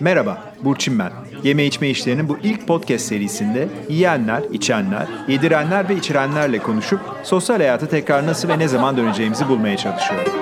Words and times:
Merhaba, 0.00 0.54
Burçin 0.64 0.98
ben. 0.98 1.12
Yeme 1.44 1.64
içme 1.64 1.88
işlerinin 1.88 2.28
bu 2.28 2.38
ilk 2.42 2.66
podcast 2.66 3.04
serisinde 3.04 3.68
yiyenler, 3.88 4.42
içenler, 4.52 5.06
yedirenler 5.28 5.88
ve 5.88 5.94
içirenlerle 5.94 6.58
konuşup 6.58 7.00
sosyal 7.22 7.56
hayata 7.56 7.88
tekrar 7.88 8.26
nasıl 8.26 8.48
ve 8.48 8.58
ne 8.58 8.68
zaman 8.68 8.96
döneceğimizi 8.96 9.48
bulmaya 9.48 9.76
çalışıyorum. 9.76 10.32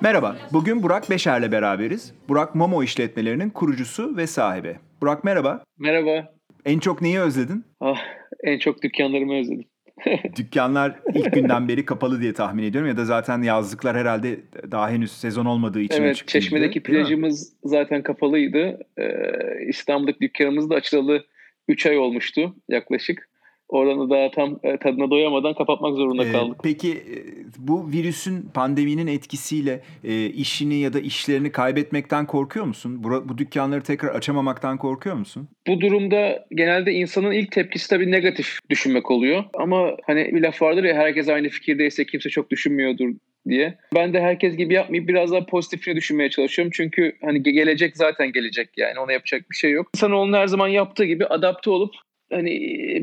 Merhaba, 0.00 0.36
bugün 0.52 0.82
Burak 0.82 1.10
Beşer'le 1.10 1.52
beraberiz. 1.52 2.12
Burak 2.28 2.54
Momo 2.54 2.82
işletmelerinin 2.82 3.50
kurucusu 3.50 4.16
ve 4.16 4.26
sahibi. 4.26 4.76
Burak 5.00 5.24
merhaba. 5.24 5.64
Merhaba. 5.78 6.32
En 6.64 6.78
çok 6.78 7.02
neyi 7.02 7.20
özledin? 7.20 7.64
Ah, 7.80 7.98
en 8.44 8.58
çok 8.58 8.82
dükkanlarımı 8.82 9.34
özledim. 9.38 9.64
Dükkanlar 10.36 11.00
ilk 11.14 11.32
günden 11.32 11.68
beri 11.68 11.84
kapalı 11.84 12.20
diye 12.20 12.32
tahmin 12.32 12.62
ediyorum 12.62 12.88
ya 12.88 12.96
da 12.96 13.04
zaten 13.04 13.42
yazlıklar 13.42 13.96
herhalde 13.96 14.40
daha 14.70 14.90
henüz 14.90 15.12
sezon 15.12 15.44
olmadığı 15.44 15.80
için 15.80 16.02
evet, 16.02 16.10
açık 16.10 16.28
Çeşme'deki 16.28 16.84
değildi, 16.84 16.98
plajımız 16.98 17.52
zaten 17.64 18.02
kapalıydı. 18.02 18.78
Ee, 18.98 19.22
İstanbul'daki 19.68 20.20
dükkanımız 20.20 20.70
da 20.70 20.74
açılalı 20.74 21.24
3 21.68 21.86
ay 21.86 21.98
olmuştu 21.98 22.54
yaklaşık. 22.68 23.28
Oradan 23.68 24.10
da 24.10 24.30
tam 24.30 24.58
e, 24.62 24.76
tadına 24.78 25.10
doyamadan 25.10 25.54
kapatmak 25.54 25.94
zorunda 25.96 26.24
Ee, 26.24 26.32
kaldık. 26.32 26.56
peki 26.62 26.92
e, 26.92 27.16
bu 27.58 27.90
virüsün 27.92 28.42
pandeminin 28.54 29.06
etkisiyle 29.06 29.80
e, 30.04 30.26
işini 30.26 30.74
ya 30.74 30.92
da 30.92 31.00
işlerini 31.00 31.52
kaybetmekten 31.52 32.26
korkuyor 32.26 32.66
musun? 32.66 33.04
Bu, 33.04 33.28
bu 33.28 33.38
dükkanları 33.38 33.82
tekrar 33.82 34.08
açamamaktan 34.14 34.78
korkuyor 34.78 35.16
musun? 35.16 35.48
Bu 35.68 35.80
durumda 35.80 36.46
genelde 36.50 36.92
insanın 36.92 37.32
ilk 37.32 37.52
tepkisi 37.52 37.88
tabii 37.90 38.10
negatif 38.10 38.58
düşünmek 38.70 39.10
oluyor. 39.10 39.44
Ama 39.54 39.90
hani 40.06 40.34
bir 40.34 40.42
laf 40.42 40.62
vardır 40.62 40.84
ya 40.84 40.94
herkes 40.94 41.28
aynı 41.28 41.48
fikirdeyse 41.48 42.04
kimse 42.06 42.30
çok 42.30 42.50
düşünmüyordur 42.50 43.08
diye. 43.48 43.78
Ben 43.94 44.14
de 44.14 44.20
herkes 44.20 44.56
gibi 44.56 44.74
yapmayıp 44.74 45.08
biraz 45.08 45.32
daha 45.32 45.46
pozitifini 45.46 45.96
düşünmeye 45.96 46.30
çalışıyorum. 46.30 46.72
Çünkü 46.74 47.12
hani 47.24 47.38
ge- 47.38 47.50
gelecek 47.50 47.96
zaten 47.96 48.32
gelecek 48.32 48.68
yani 48.76 48.98
ona 48.98 49.12
yapacak 49.12 49.50
bir 49.50 49.56
şey 49.56 49.70
yok. 49.70 49.90
İnsanoğlunun 49.96 50.32
her 50.36 50.46
zaman 50.46 50.68
yaptığı 50.68 51.04
gibi 51.04 51.26
adapte 51.26 51.70
olup 51.70 51.94
hani 52.32 52.50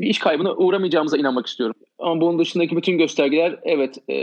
bir 0.02 0.06
iş 0.06 0.18
kaybına 0.18 0.54
uğramayacağımıza 0.54 1.16
inanmak 1.16 1.46
istiyorum. 1.46 1.76
Ama 1.98 2.20
bunun 2.20 2.38
dışındaki 2.38 2.76
bütün 2.76 2.98
göstergeler 2.98 3.58
evet 3.62 3.98
e, 4.08 4.14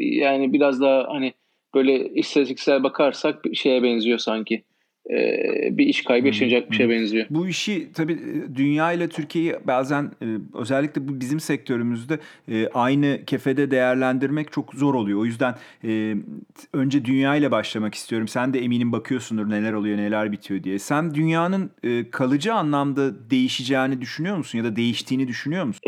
yani 0.00 0.52
biraz 0.52 0.80
daha 0.80 1.08
hani 1.08 1.32
böyle 1.74 2.08
istatistiksel 2.08 2.82
bakarsak 2.82 3.44
bir 3.44 3.54
şeye 3.54 3.82
benziyor 3.82 4.18
sanki. 4.18 4.64
E, 5.10 5.78
bir 5.78 5.86
iş 5.86 6.04
kaybı 6.04 6.26
yaşanacak 6.26 6.70
bir 6.70 6.76
şeye 6.76 6.88
benziyor. 6.88 7.26
Bu 7.30 7.48
işi 7.48 7.92
tabii 7.92 8.12
e, 8.12 8.56
dünya 8.56 8.92
ile 8.92 9.08
Türkiye'yi 9.08 9.54
bazen 9.64 10.10
e, 10.22 10.26
özellikle 10.54 11.08
bu 11.08 11.20
bizim 11.20 11.40
sektörümüzde 11.40 12.18
aynı 12.74 13.18
kefede 13.26 13.70
değerlendirmek 13.70 14.52
çok 14.52 14.74
zor 14.74 14.94
oluyor. 14.94 15.20
O 15.20 15.24
yüzden 15.24 15.54
önce 16.72 17.04
dünya 17.04 17.36
ile 17.36 17.50
başlamak 17.50 17.94
istiyorum. 17.94 18.28
Sen 18.28 18.54
de 18.54 18.60
eminim 18.60 18.92
bakıyorsundur 18.92 19.50
neler 19.50 19.72
oluyor 19.72 19.96
neler 19.96 20.32
bitiyor 20.32 20.62
diye. 20.62 20.78
Sen 20.78 21.14
dünyanın 21.14 21.70
kalıcı 22.10 22.54
anlamda 22.54 23.30
değişeceğini 23.30 24.00
düşünüyor 24.00 24.36
musun 24.36 24.58
ya 24.58 24.64
da 24.64 24.76
değiştiğini 24.76 25.28
düşünüyor 25.28 25.64
musun? 25.64 25.80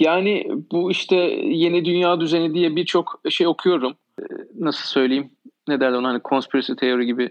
Yani 0.00 0.46
bu 0.72 0.90
işte 0.90 1.16
yeni 1.44 1.84
dünya 1.84 2.20
düzeni 2.20 2.54
diye 2.54 2.76
birçok 2.76 3.20
şey 3.30 3.46
okuyorum. 3.46 3.94
Nasıl 4.58 4.84
söyleyeyim? 4.84 5.30
Ne 5.68 5.80
derler 5.80 5.98
ona 5.98 6.08
hani 6.08 6.20
conspiracy 6.24 6.72
theory 6.72 7.04
gibi 7.04 7.30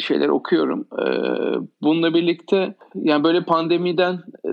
şeyler 0.00 0.28
okuyorum. 0.28 0.88
Ee, 0.92 1.68
Bununla 1.82 2.14
birlikte 2.14 2.74
yani 2.94 3.24
böyle 3.24 3.44
pandemiden 3.44 4.12
e, 4.14 4.48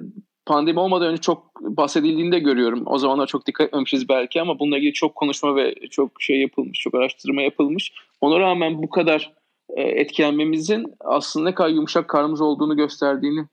pandemi 0.45 0.79
olmadan 0.79 1.07
önce 1.07 1.21
çok 1.21 1.61
bahsedildiğini 1.61 2.31
de 2.31 2.39
görüyorum. 2.39 2.83
O 2.85 2.97
zamanlar 2.97 3.27
çok 3.27 3.47
dikkat 3.47 3.67
etmemişiz 3.67 4.09
belki 4.09 4.41
ama 4.41 4.59
bununla 4.59 4.77
ilgili 4.77 4.93
çok 4.93 5.15
konuşma 5.15 5.55
ve 5.55 5.75
çok 5.91 6.21
şey 6.21 6.41
yapılmış, 6.41 6.79
çok 6.79 6.95
araştırma 6.95 7.41
yapılmış. 7.41 7.93
Ona 8.21 8.39
rağmen 8.39 8.83
bu 8.83 8.89
kadar 8.89 9.33
e, 9.69 9.81
etkilenmemizin 9.81 10.85
aslında 10.99 11.49
ne 11.49 11.55
kadar 11.55 11.69
yumuşak 11.69 12.07
karnımız 12.07 12.41
olduğunu 12.41 12.75
gösterdiğini 12.75 13.45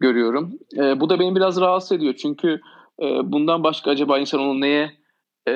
görüyorum. 0.00 0.52
E, 0.76 1.00
bu 1.00 1.10
da 1.10 1.18
beni 1.18 1.36
biraz 1.36 1.60
rahatsız 1.60 1.92
ediyor. 1.92 2.14
Çünkü 2.14 2.60
e, 3.02 3.04
bundan 3.32 3.64
başka 3.64 3.90
acaba 3.90 4.18
insanoğlu 4.18 4.60
neye 4.60 4.90
e, 5.48 5.52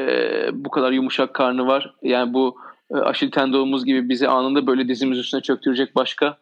bu 0.53 0.71
kadar 0.71 0.93
yumuşak 0.93 1.35
karnı 1.35 1.67
var? 1.67 1.95
Yani 2.03 2.35
bu 2.35 2.57
e, 2.59 2.66
aşil 2.91 3.31
tendonumuz 3.31 3.85
gibi 3.85 4.09
bizi 4.09 4.29
anında 4.29 4.67
böyle 4.67 4.89
dizimiz 4.89 5.19
üstüne 5.19 5.41
çöktürecek 5.41 5.97
başka 5.97 6.39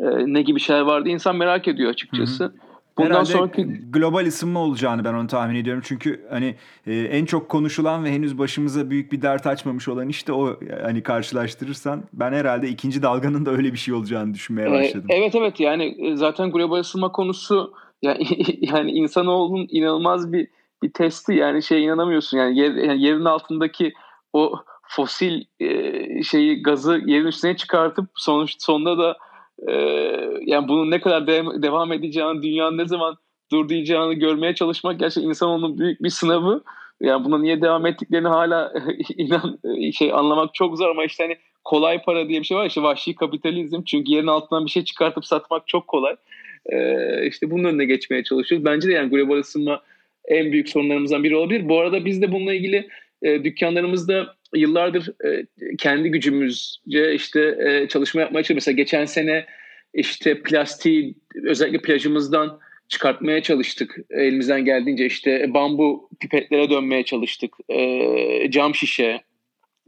e, 0.00 0.04
ne 0.26 0.42
gibi 0.42 0.60
şeyler 0.60 0.80
var 0.80 1.04
diye 1.04 1.14
insan 1.14 1.36
merak 1.36 1.68
ediyor 1.68 1.90
açıkçası. 1.90 2.54
Bundan 2.98 3.10
Herhalde 3.10 3.26
sonraki 3.26 3.66
global 3.90 4.26
ısınma 4.26 4.60
olacağını 4.60 5.04
ben 5.04 5.14
onu 5.14 5.26
tahmin 5.26 5.54
ediyorum. 5.54 5.82
Çünkü 5.86 6.26
hani 6.30 6.54
e, 6.86 6.94
en 6.94 7.24
çok 7.24 7.48
konuşulan 7.48 8.04
ve 8.04 8.12
henüz 8.12 8.38
başımıza 8.38 8.90
büyük 8.90 9.12
bir 9.12 9.22
dert 9.22 9.46
açmamış 9.46 9.88
olan 9.88 10.08
işte 10.08 10.32
o 10.32 10.56
hani 10.82 11.02
karşılaştırırsan 11.02 12.02
ben 12.12 12.32
herhalde 12.32 12.68
ikinci 12.68 13.02
dalganın 13.02 13.46
da 13.46 13.50
öyle 13.50 13.72
bir 13.72 13.78
şey 13.78 13.94
olacağını 13.94 14.34
düşünmeye 14.34 14.68
Ee, 14.68 14.72
başladım. 14.72 15.06
Evet 15.08 15.34
evet 15.34 15.60
yani 15.60 15.96
e, 16.06 16.16
zaten 16.16 16.50
global 16.50 16.78
ısınma 16.78 17.12
konusu 17.12 17.72
yani, 18.02 18.26
yani 18.60 18.90
insanoğlunun 18.90 19.66
inanılmaz 19.70 20.32
bir 20.32 20.48
bir 20.82 20.92
testi 20.92 21.34
yani 21.34 21.62
şey 21.62 21.84
inanamıyorsun 21.84 22.38
yani, 22.38 22.58
yer, 22.58 22.74
yani 22.74 23.02
yerin 23.02 23.24
altındaki 23.24 23.92
o 24.32 24.54
fosil 24.88 25.44
e, 25.60 26.22
şeyi 26.22 26.62
gazı 26.62 27.00
yerin 27.06 27.26
üstüne 27.26 27.56
çıkartıp 27.56 28.04
sonuç 28.14 28.54
sonunda 28.58 28.98
da 28.98 29.16
e, 29.68 29.72
yani 30.46 30.68
bunun 30.68 30.90
ne 30.90 31.00
kadar 31.00 31.26
de- 31.26 31.62
devam 31.62 31.92
edeceğini 31.92 32.42
dünyanın 32.42 32.78
ne 32.78 32.88
zaman 32.88 33.16
durduracağını 33.52 34.14
görmeye 34.14 34.54
çalışmak 34.54 35.00
gerçekten 35.00 35.28
insanoğlunun 35.28 35.78
büyük 35.78 36.02
bir 36.02 36.10
sınavı. 36.10 36.62
Yani 37.00 37.24
buna 37.24 37.38
niye 37.38 37.62
devam 37.62 37.86
ettiklerini 37.86 38.28
hala 38.28 38.72
inan 39.16 39.58
şey 39.92 40.12
anlamak 40.12 40.54
çok 40.54 40.78
zor 40.78 40.88
ama 40.88 41.04
işte 41.04 41.24
hani 41.24 41.36
kolay 41.64 42.02
para 42.02 42.28
diye 42.28 42.40
bir 42.40 42.46
şey 42.46 42.56
var 42.56 42.66
işte 42.66 42.82
vahşi 42.82 43.14
kapitalizm 43.14 43.82
çünkü 43.82 44.12
yerin 44.12 44.26
altından 44.26 44.64
bir 44.64 44.70
şey 44.70 44.84
çıkartıp 44.84 45.26
satmak 45.26 45.68
çok 45.68 45.88
kolay. 45.88 46.16
Ee, 46.72 47.26
işte 47.26 47.50
bunun 47.50 47.64
önüne 47.64 47.84
geçmeye 47.84 48.24
çalışıyoruz. 48.24 48.64
Bence 48.64 48.88
de 48.88 48.92
yani 48.92 49.10
global 49.10 49.36
ısınma 49.36 49.82
en 50.28 50.52
büyük 50.52 50.68
sorunlarımızdan 50.68 51.24
biri 51.24 51.36
olabilir. 51.36 51.68
Bu 51.68 51.80
arada 51.80 52.04
biz 52.04 52.22
de 52.22 52.32
bununla 52.32 52.54
ilgili 52.54 52.88
e, 53.22 53.44
dükkanlarımızda 53.44 54.34
yıllardır 54.54 55.08
e, 55.26 55.46
kendi 55.78 56.10
gücümüzce 56.10 57.14
işte 57.14 57.40
e, 57.40 57.88
çalışma 57.88 58.20
yapmaya 58.20 58.42
çalışıyoruz. 58.42 58.66
Mesela 58.66 58.76
geçen 58.76 59.04
sene 59.04 59.46
işte 59.94 60.42
plastiği 60.42 61.14
özellikle 61.44 61.78
plajımızdan 61.78 62.58
çıkartmaya 62.88 63.42
çalıştık. 63.42 63.96
Elimizden 64.10 64.64
geldiğince 64.64 65.06
işte 65.06 65.54
bambu 65.54 66.08
pipetlere 66.20 66.70
dönmeye 66.70 67.04
çalıştık. 67.04 67.56
E, 67.68 68.50
cam 68.50 68.74
şişe, 68.74 69.20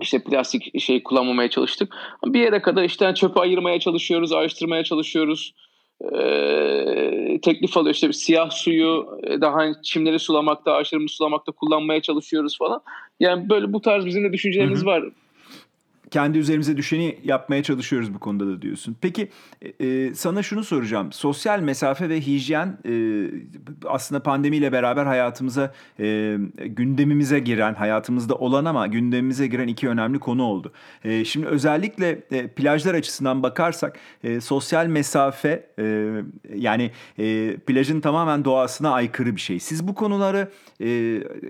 işte 0.01 0.23
plastik 0.23 0.81
şey 0.81 1.03
kullanmamaya 1.03 1.51
çalıştık. 1.51 1.93
Bir 2.27 2.41
yere 2.41 2.63
kadar 2.63 2.85
işte 2.85 3.15
çöpü 3.15 3.41
ayırmaya 3.41 3.81
çalışıyoruz, 3.81 4.33
ayrıştırmaya 4.33 4.85
çalışıyoruz. 4.85 5.55
Ee, 6.05 7.39
teklif 7.43 7.77
alıyor 7.77 7.95
işte 7.95 8.13
siyah 8.13 8.51
suyu 8.51 9.19
e, 9.23 9.41
daha 9.41 9.83
çimleri 9.83 10.19
sulamakta, 10.19 10.73
ağaçlarımızı 10.73 11.15
sulamakta 11.15 11.53
kullanmaya 11.53 12.03
çalışıyoruz 12.03 12.59
falan. 12.59 12.81
Yani 13.21 13.51
böyle 13.51 13.73
bu 13.73 13.81
tarz 13.81 14.07
bizim 14.07 14.25
de 14.25 14.33
düşüncelerimiz 14.33 14.81
Hı 14.81 14.83
hı. 14.83 14.87
var. 14.87 15.05
Kendi 16.11 16.39
üzerimize 16.39 16.77
düşeni 16.77 17.19
yapmaya 17.25 17.63
çalışıyoruz 17.63 18.15
bu 18.15 18.19
konuda 18.19 18.47
da 18.47 18.63
diyorsun. 18.63 18.97
Peki 19.01 19.29
e, 19.81 20.15
sana 20.15 20.43
şunu 20.43 20.65
soracağım. 20.65 21.13
Sosyal 21.13 21.61
mesafe 21.61 22.09
ve 22.09 22.21
hijyen 22.21 22.79
e, 22.89 23.25
aslında 23.87 24.23
pandemiyle 24.23 24.73
beraber 24.73 25.07
hayatımıza 25.07 25.73
e, 26.01 26.39
gündemimize 26.67 27.39
giren, 27.39 27.75
hayatımızda 27.75 28.35
olan 28.35 28.65
ama 28.65 28.87
gündemimize 28.87 29.47
giren 29.47 29.69
iki 29.69 29.89
önemli 29.89 30.19
konu 30.19 30.43
oldu. 30.43 30.73
E, 31.05 31.25
şimdi 31.25 31.47
özellikle 31.47 32.23
e, 32.31 32.47
plajlar 32.47 32.95
açısından 32.95 33.43
bakarsak 33.43 33.99
e, 34.25 34.41
sosyal 34.41 34.87
mesafe 34.87 35.67
e, 35.79 36.13
yani 36.55 36.91
e, 37.19 37.57
plajın 37.57 38.01
tamamen 38.01 38.45
doğasına 38.45 38.91
aykırı 38.91 39.37
bir 39.37 39.41
şey. 39.41 39.61
Siz 39.61 39.89
bu 39.89 39.95
konuları 39.95 40.51
e, 40.81 40.89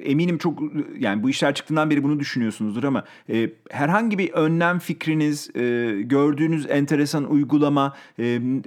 eminim 0.02 0.38
çok 0.38 0.62
yani 0.98 1.22
bu 1.22 1.30
işler 1.30 1.54
çıktığından 1.54 1.90
beri 1.90 2.02
bunu 2.02 2.20
düşünüyorsunuzdur 2.20 2.84
ama 2.84 3.04
e, 3.30 3.50
herhangi 3.70 4.18
bir 4.18 4.45
önlem 4.46 4.78
fikriniz, 4.78 5.56
e, 5.56 5.60
gördüğünüz 6.02 6.70
enteresan 6.70 7.30
uygulama 7.30 7.92
e, 8.18 8.24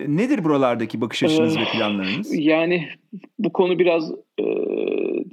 nedir 0.08 0.44
buralardaki 0.44 1.02
bakış 1.02 1.24
açınız 1.24 1.58
ve 1.58 1.64
planlarınız? 1.74 2.36
Yani 2.36 2.88
bu 3.40 3.54
konu 3.54 3.80
biraz 3.80 4.12
e, 4.40 4.44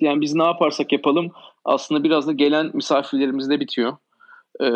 yani 0.01 0.21
biz 0.21 0.35
ne 0.35 0.45
yaparsak 0.45 0.93
yapalım 0.93 1.31
aslında 1.65 2.05
biraz 2.05 2.27
da 2.27 2.33
gelen 2.33 2.71
misafirlerimizde 2.75 3.61
bitiyor. 3.61 3.93
E, 4.61 4.69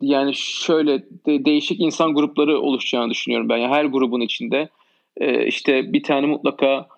yani 0.00 0.32
şöyle 0.34 1.02
de, 1.26 1.44
değişik 1.44 1.80
insan 1.80 2.14
grupları 2.14 2.58
oluşacağını 2.58 3.10
düşünüyorum 3.10 3.48
ben. 3.48 3.56
Yani 3.56 3.74
her 3.74 3.84
grubun 3.84 4.20
içinde 4.20 4.68
e, 5.16 5.46
işte 5.46 5.92
bir 5.92 6.02
tane 6.02 6.26
mutlaka 6.26 6.88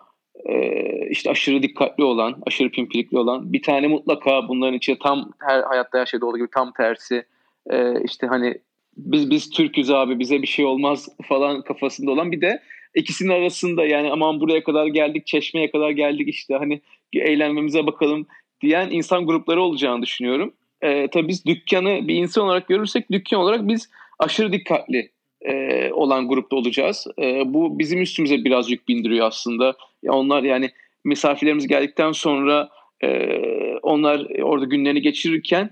e, 0.44 0.82
işte 1.10 1.30
aşırı 1.30 1.62
dikkatli 1.62 2.04
olan, 2.04 2.34
aşırı 2.46 2.70
pimpirikli 2.70 3.18
olan, 3.18 3.52
bir 3.52 3.62
tane 3.62 3.86
mutlaka 3.86 4.48
bunların 4.48 4.74
içinde 4.76 4.98
tam 4.98 5.32
her 5.38 5.62
hayatta 5.62 5.98
her 5.98 6.06
şeyde 6.06 6.24
olduğu 6.24 6.36
gibi 6.36 6.50
tam 6.54 6.72
tersi 6.72 7.24
e, 7.70 8.04
işte 8.04 8.26
hani 8.26 8.54
biz 8.96 9.30
biz 9.30 9.50
Türk'üz 9.50 9.90
abi 9.90 10.18
bize 10.18 10.42
bir 10.42 10.46
şey 10.46 10.64
olmaz 10.64 11.08
falan 11.28 11.62
kafasında 11.62 12.10
olan 12.10 12.32
bir 12.32 12.40
de 12.40 12.62
ikisinin 12.94 13.32
arasında 13.32 13.84
yani 13.84 14.10
aman 14.10 14.40
buraya 14.40 14.64
kadar 14.64 14.86
geldik 14.86 15.26
çeşmeye 15.26 15.70
kadar 15.70 15.90
geldik 15.90 16.28
işte 16.28 16.54
hani 16.54 16.80
eğlenmemize 17.12 17.86
bakalım 17.86 18.26
diyen 18.62 18.90
insan 18.90 19.26
grupları 19.26 19.62
olacağını 19.62 20.02
düşünüyorum. 20.02 20.54
Ee, 20.82 21.08
tabii 21.08 21.28
biz 21.28 21.46
dükkanı 21.46 22.08
bir 22.08 22.14
insan 22.14 22.44
olarak 22.44 22.68
görürsek 22.68 23.10
dükkan 23.12 23.40
olarak 23.40 23.68
biz 23.68 23.90
aşırı 24.18 24.52
dikkatli 24.52 25.10
e, 25.40 25.90
olan 25.92 26.28
grupta 26.28 26.56
olacağız. 26.56 27.06
E, 27.18 27.54
bu 27.54 27.78
bizim 27.78 28.02
üstümüze 28.02 28.44
biraz 28.44 28.70
yük 28.70 28.88
bindiriyor 28.88 29.26
aslında. 29.26 29.74
Ya 30.02 30.12
onlar 30.12 30.42
yani 30.42 30.70
misafirlerimiz 31.04 31.66
geldikten 31.66 32.12
sonra 32.12 32.68
e, 33.04 33.38
onlar 33.82 34.40
orada 34.42 34.64
günlerini 34.64 35.02
geçirirken 35.02 35.70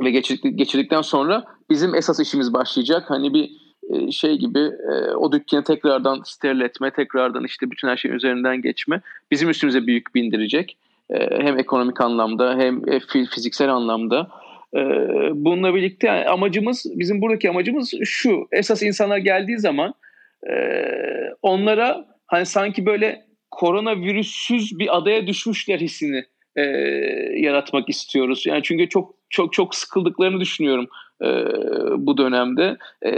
ve 0.00 0.10
geçirdik, 0.10 0.58
geçirdikten 0.58 1.02
sonra 1.02 1.44
bizim 1.70 1.94
esas 1.94 2.20
işimiz 2.20 2.54
başlayacak. 2.54 3.04
Hani 3.10 3.34
bir 3.34 3.50
e, 3.90 4.10
şey 4.10 4.38
gibi 4.38 4.58
e, 4.58 5.14
o 5.14 5.32
dükkanı 5.32 5.64
tekrardan 5.64 6.22
steril 6.24 6.60
etme, 6.60 6.90
tekrardan 6.90 7.44
işte 7.44 7.70
bütün 7.70 7.88
her 7.88 7.96
şeyin 7.96 8.14
üzerinden 8.14 8.62
geçme 8.62 9.00
bizim 9.30 9.50
üstümüze 9.50 9.86
büyük 9.86 10.14
bindirecek. 10.14 10.76
E, 11.10 11.42
hem 11.42 11.58
ekonomik 11.58 12.00
anlamda 12.00 12.56
hem 12.58 12.82
fiziksel 13.34 13.74
anlamda. 13.74 14.28
Bununla 15.34 15.74
birlikte 15.74 16.10
amacımız, 16.10 16.86
bizim 16.94 17.20
buradaki 17.20 17.50
amacımız 17.50 17.94
şu. 18.04 18.48
Esas 18.52 18.82
insanlar 18.82 19.18
geldiği 19.18 19.58
zaman 19.58 19.94
onlara 21.42 22.06
hani 22.26 22.46
sanki 22.46 22.86
böyle 22.86 23.26
koronavirüssüz 23.50 24.78
bir 24.78 24.96
adaya 24.96 25.26
düşmüşler 25.26 25.80
hissini 25.80 26.24
yaratmak 27.42 27.88
istiyoruz. 27.88 28.46
Yani 28.46 28.62
çünkü 28.62 28.88
çok 28.88 29.17
çok 29.30 29.52
çok 29.52 29.74
sıkıldıklarını 29.74 30.40
düşünüyorum 30.40 30.86
e, 31.22 31.26
bu 32.06 32.18
dönemde. 32.18 32.76
E, 33.04 33.12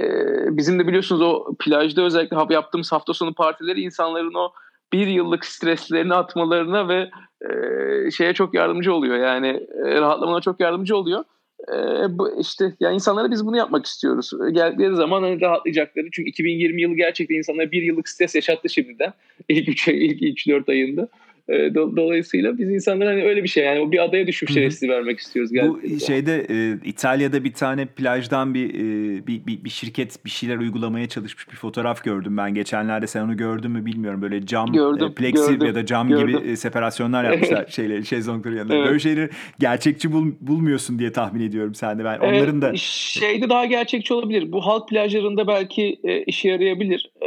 bizim 0.57 0.79
de 0.79 0.87
biliyorsunuz 0.87 1.23
o 1.23 1.55
plajda 1.59 2.03
özellikle 2.03 2.37
yaptığımız 2.55 2.93
hafta 2.93 3.15
sonu 3.15 3.35
partileri 3.35 3.81
insanların 3.81 4.35
o 4.35 4.53
bir 4.93 5.07
yıllık 5.07 5.45
streslerini 5.45 6.15
atmalarına 6.15 6.89
ve 6.89 7.11
e, 7.51 8.11
şeye 8.11 8.35
çok 8.35 8.55
yardımcı 8.55 8.95
oluyor. 8.95 9.17
Yani 9.17 9.67
e, 9.85 10.01
rahatlamana 10.01 10.41
çok 10.41 10.61
yardımcı 10.61 10.97
oluyor. 10.97 11.25
E, 11.69 12.19
bu 12.19 12.41
işte 12.41 12.75
yani 12.81 12.95
insanlara 12.95 13.31
biz 13.31 13.47
bunu 13.47 13.57
yapmak 13.57 13.87
istiyoruz. 13.87 14.31
Geldikleri 14.53 14.95
zaman 14.95 15.23
hani 15.23 15.41
rahatlayacakları. 15.41 16.07
Çünkü 16.13 16.31
2020 16.31 16.83
yılı 16.83 16.95
gerçekten 16.95 17.35
insanlara 17.35 17.71
bir 17.71 17.83
yıllık 17.83 18.09
stres 18.09 18.35
yaşattı 18.35 18.69
şimdiden. 18.69 19.13
İlk 19.49 19.69
3 19.69 19.89
ilk 19.89 20.23
3-4 20.23 20.71
ayında. 20.71 21.09
E, 21.51 21.75
dolayısıyla 21.75 22.59
biz 22.59 22.71
insanlar 22.71 23.09
hani 23.09 23.25
öyle 23.25 23.43
bir 23.43 23.49
şey 23.49 23.65
yani 23.65 23.93
bir 23.93 24.05
adaya 24.05 24.27
düşmüş 24.27 24.57
hissi 24.57 24.89
vermek 24.89 25.19
istiyoruz. 25.19 25.53
Bu 25.55 26.01
şeyde 26.07 26.47
e, 26.51 26.79
İtalya'da 26.85 27.45
bir 27.45 27.53
tane 27.53 27.87
plajdan 27.87 28.55
bir, 28.55 28.75
e, 28.75 29.27
bir, 29.27 29.47
bir 29.47 29.65
bir 29.65 29.71
şirket 29.71 30.25
bir 30.25 30.31
şeyler 30.31 30.57
uygulamaya 30.57 31.09
çalışmış 31.09 31.51
bir 31.51 31.57
fotoğraf 31.57 32.05
gördüm 32.05 32.37
ben 32.37 32.55
geçenlerde 32.55 33.07
sen 33.07 33.25
onu 33.25 33.37
gördün 33.37 33.71
mü 33.71 33.87
bilmiyorum 33.87 34.23
böyle 34.23 34.47
cam 34.47 34.73
gördüm, 34.73 35.09
e, 35.11 35.15
plexi 35.15 35.53
gördüm, 35.53 35.67
ya 35.67 35.75
da 35.75 35.87
cam 35.87 36.09
gördüm. 36.09 36.27
gibi 36.27 36.51
e, 36.51 36.57
separasyonlar 36.57 37.25
yapmışlar 37.25 37.67
şeyleri 37.71 38.07
şezlongların 38.07 38.57
yanında. 38.57 38.75
Evet. 38.75 38.87
Böyle 38.87 38.99
şeyleri 38.99 39.31
gerçekçi 39.59 40.13
bul, 40.13 40.33
bulmuyorsun 40.41 40.99
diye 40.99 41.13
tahmin 41.13 41.41
ediyorum 41.41 41.75
sen 41.75 41.99
de 41.99 42.05
ben 42.05 42.19
onların 42.19 42.63
da 42.63 42.73
şeyde 42.77 43.51
daha 43.51 43.65
gerçekçi 43.65 44.15
olabilir. 44.15 44.53
Bu 44.53 44.67
halk 44.67 44.89
plajlarında 44.89 45.47
belki 45.47 45.99
e, 46.05 46.23
işe 46.23 46.49
yarayabilir. 46.49 47.11
E, 47.23 47.27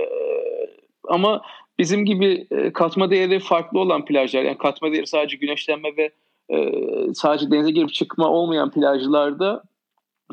ama 1.08 1.42
bizim 1.80 2.06
gibi 2.06 2.48
e, 2.52 2.74
katma 2.74 3.12
değeri 3.12 3.40
farklı 3.40 3.80
olan 3.80 4.06
plajlar 4.06 4.44
yani 4.44 4.58
katma 4.58 4.92
değeri 4.92 5.08
sadece 5.08 5.38
güneşlenme 5.38 5.90
ve 5.98 6.12
e, 6.50 6.72
sadece 7.14 7.52
denize 7.52 7.72
girip 7.72 7.94
çıkma 7.94 8.30
olmayan 8.30 8.72
plajlarda 8.72 9.64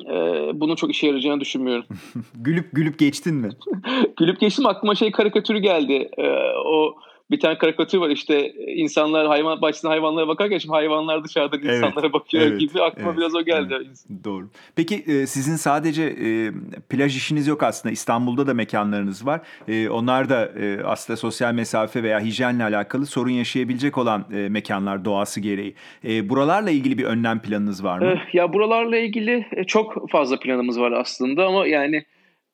e, 0.07 0.15
bunun 0.55 0.75
çok 0.75 0.91
işe 0.91 1.07
yarayacağını 1.07 1.41
düşünmüyorum. 1.41 1.85
gülüp 2.35 2.69
gülüp 2.73 2.99
geçtin 2.99 3.35
mi? 3.35 3.49
gülüp 4.17 4.41
geçtim 4.41 4.67
aklıma 4.67 4.95
şey 4.95 5.11
karikatürü 5.11 5.59
geldi. 5.59 6.11
O 6.67 6.95
bir 7.31 7.41
tane 7.41 7.59
karikatür 7.59 7.99
var 7.99 8.11
işte 8.11 8.53
insanlar 8.53 9.27
hayvan 9.27 9.63
bahçesinde 9.63 9.93
hayvanlara 9.93 10.29
bakarken 10.29 10.59
şimdi 10.59 10.73
hayvanlar 10.73 11.25
dışarıdan 11.25 11.61
evet, 11.65 11.77
insanlara 11.77 12.13
bakıyor 12.13 12.47
evet, 12.47 12.61
gibi 12.61 12.83
aklıma 12.83 13.09
evet, 13.09 13.19
biraz 13.19 13.35
o 13.35 13.43
geldi. 13.43 13.75
Evet, 13.77 14.25
doğru. 14.25 14.49
Peki 14.77 14.95
e, 14.95 15.27
sizin 15.27 15.57
sadece 15.57 16.03
e, 16.03 16.53
plaj 16.89 17.17
işiniz 17.17 17.47
yok 17.47 17.63
aslında 17.63 17.93
İstanbul'da 17.93 18.47
da 18.47 18.55
mekanlarınız 18.55 19.27
var. 19.27 19.41
E, 19.69 19.89
onlar 19.89 20.29
da 20.29 20.51
aslında 20.85 21.17
sosyal 21.17 21.55
mesafe 21.55 22.03
veya 22.03 22.21
hijyenle 22.21 22.65
alakalı 22.65 23.07
sorun 23.07 23.31
yaşayabilecek 23.31 23.99
olan 23.99 24.25
mekanlar 24.31 25.05
doğası 25.05 25.41
gereği. 25.41 25.75
Buralarla 26.05 26.71
ilgili 26.71 26.99
bir 26.99 27.05
önlem 27.05 27.43
planınız 27.43 27.85
var 27.85 27.99
mı? 27.99 28.15
Ya 28.33 28.53
buralarla 28.53 28.97
ilgili 28.97 29.47
çok 29.67 30.11
fazla 30.11 30.39
planımız 30.39 30.81
var 30.81 30.93
aslında 30.93 31.47
ama 31.47 31.67
yani 31.67 32.05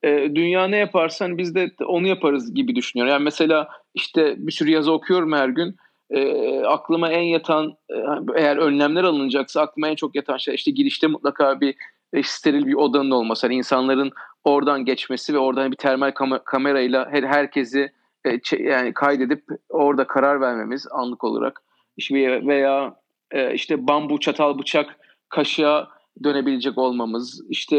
e, 0.02 0.34
dünya 0.34 0.68
ne 0.68 0.76
yaparsan 0.76 1.38
biz 1.38 1.54
de 1.54 1.70
onu 1.86 2.06
yaparız 2.06 2.54
gibi 2.54 2.76
düşünüyorum. 2.76 3.12
Yani 3.12 3.24
mesela 3.24 3.68
işte 3.96 4.34
bir 4.38 4.52
sürü 4.52 4.70
yazı 4.70 4.92
okuyorum 4.92 5.32
her 5.32 5.48
gün. 5.48 5.76
E, 6.10 6.60
aklıma 6.60 7.10
en 7.10 7.22
yatan 7.22 7.72
e, 7.90 7.94
eğer 8.36 8.56
önlemler 8.56 9.04
alınacaksa 9.04 9.60
aklıma 9.60 9.88
en 9.88 9.94
çok 9.94 10.14
yatan 10.14 10.36
şey 10.36 10.54
işte 10.54 10.70
girişte 10.70 11.06
mutlaka 11.06 11.60
bir 11.60 11.74
e, 12.12 12.22
steril 12.22 12.66
bir 12.66 12.74
odanın 12.74 13.10
olması. 13.10 13.46
Yani 13.46 13.54
insanların 13.54 14.12
oradan 14.44 14.84
geçmesi 14.84 15.34
ve 15.34 15.38
oradan 15.38 15.72
bir 15.72 15.76
termal 15.76 16.10
kam- 16.10 16.44
kamerayla 16.44 17.08
her 17.10 17.22
herkesi 17.22 17.92
e, 18.26 18.58
yani 18.58 18.94
kaydedip 18.94 19.44
orada 19.68 20.06
karar 20.06 20.40
vermemiz 20.40 20.86
anlık 20.90 21.24
olarak. 21.24 21.62
İşte 21.96 22.46
veya 22.46 22.96
e, 23.30 23.54
işte 23.54 23.86
bambu, 23.86 24.20
çatal, 24.20 24.58
bıçak, 24.58 24.96
kaşığa 25.28 25.88
dönebilecek 26.24 26.78
olmamız 26.78 27.42
işte 27.48 27.76